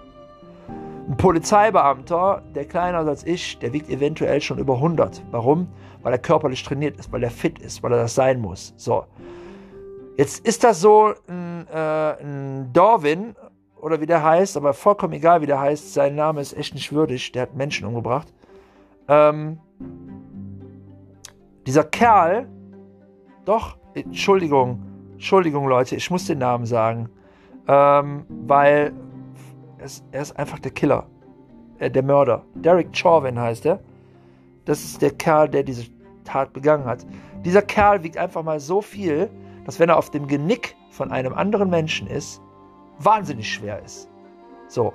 [1.08, 5.22] Ein Polizeibeamter, der kleiner ist als ich, der wiegt eventuell schon über 100.
[5.32, 5.66] Warum?
[6.02, 8.72] Weil er körperlich trainiert ist, weil er fit ist, weil er das sein muss.
[8.76, 9.04] So.
[10.16, 13.34] Jetzt ist das so ein, äh, ein Darwin
[13.82, 15.92] oder wie der heißt, aber vollkommen egal, wie der heißt.
[15.92, 17.32] Sein Name ist echt nicht würdig.
[17.32, 18.32] Der hat Menschen umgebracht.
[19.08, 19.58] Ähm,
[21.66, 22.48] dieser Kerl,
[23.44, 24.80] doch, Entschuldigung,
[25.14, 27.10] Entschuldigung, Leute, ich muss den Namen sagen,
[27.66, 28.92] ähm, weil
[29.78, 31.08] es, er ist einfach der Killer,
[31.80, 32.44] äh, der Mörder.
[32.54, 33.80] Derek Chauvin heißt er.
[34.64, 35.86] Das ist der Kerl, der diese
[36.22, 37.04] Tat begangen hat.
[37.44, 39.28] Dieser Kerl wiegt einfach mal so viel,
[39.64, 42.40] dass wenn er auf dem Genick von einem anderen Menschen ist,
[43.04, 44.08] wahnsinnig schwer ist.
[44.68, 44.92] So.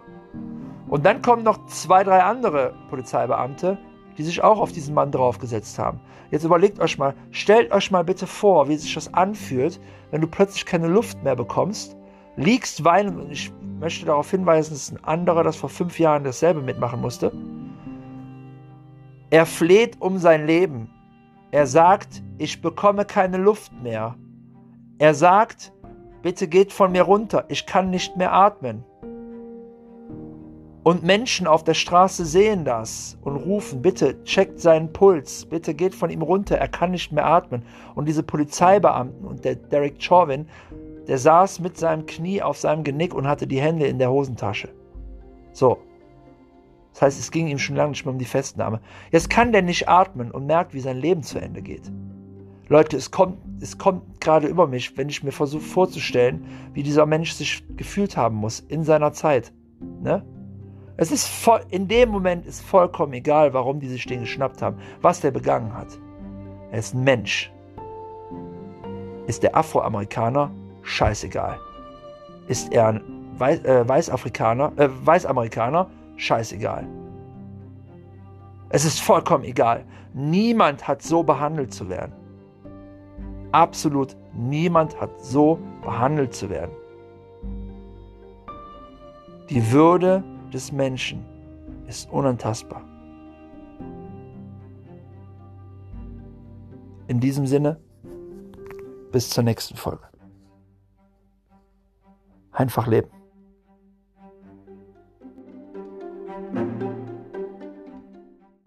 [0.88, 3.78] Und dann kommen noch zwei, drei andere Polizeibeamte,
[4.18, 6.00] die sich auch auf diesen Mann draufgesetzt haben.
[6.32, 9.80] Jetzt überlegt euch mal, stellt euch mal bitte vor, wie sich das anfühlt,
[10.12, 11.96] wenn du plötzlich keine Luft mehr bekommst,
[12.36, 16.62] liegst weinend und ich möchte darauf hinweisen, dass ein anderer, das vor fünf Jahren dasselbe
[16.62, 17.32] mitmachen musste.
[19.30, 20.90] Er fleht um sein Leben.
[21.52, 24.16] Er sagt, ich bekomme keine Luft mehr.
[25.00, 25.74] Er sagt,
[26.22, 28.84] bitte geht von mir runter, ich kann nicht mehr atmen.
[30.84, 35.94] Und Menschen auf der Straße sehen das und rufen, bitte checkt seinen Puls, bitte geht
[35.94, 37.64] von ihm runter, er kann nicht mehr atmen.
[37.94, 40.48] Und diese Polizeibeamten und der Derek Chauvin,
[41.08, 44.70] der saß mit seinem Knie auf seinem Genick und hatte die Hände in der Hosentasche.
[45.52, 45.78] So.
[46.94, 48.80] Das heißt, es ging ihm schon lange nicht mehr um die Festnahme.
[49.12, 51.92] Jetzt kann der nicht atmen und merkt, wie sein Leben zu Ende geht.
[52.70, 57.06] Leute, es kommt, es kommt gerade über mich, wenn ich mir versuche vorzustellen, wie dieser
[57.06, 59.54] Mensch sich gefühlt haben muss in seiner Zeit.
[60.02, 60.26] Ne?
[60.98, 64.78] Es ist voll, in dem Moment ist vollkommen egal, warum die sich den geschnappt haben,
[65.02, 65.98] was der begangen hat.
[66.72, 67.52] Er ist ein Mensch.
[69.28, 70.52] Ist der Afroamerikaner?
[70.82, 71.60] Scheißegal.
[72.48, 73.02] Ist er ein
[73.38, 75.90] Weiß, äh, Weißafrikaner, äh, Weißamerikaner?
[76.16, 76.88] Scheißegal.
[78.70, 79.86] Es ist vollkommen egal.
[80.14, 82.14] Niemand hat so behandelt zu werden.
[83.58, 86.76] Absolut niemand hat so behandelt zu werden.
[89.50, 91.26] Die Würde des Menschen
[91.88, 92.84] ist unantastbar.
[97.08, 97.82] In diesem Sinne,
[99.12, 100.04] bis zur nächsten Folge.
[102.52, 103.10] Einfach leben.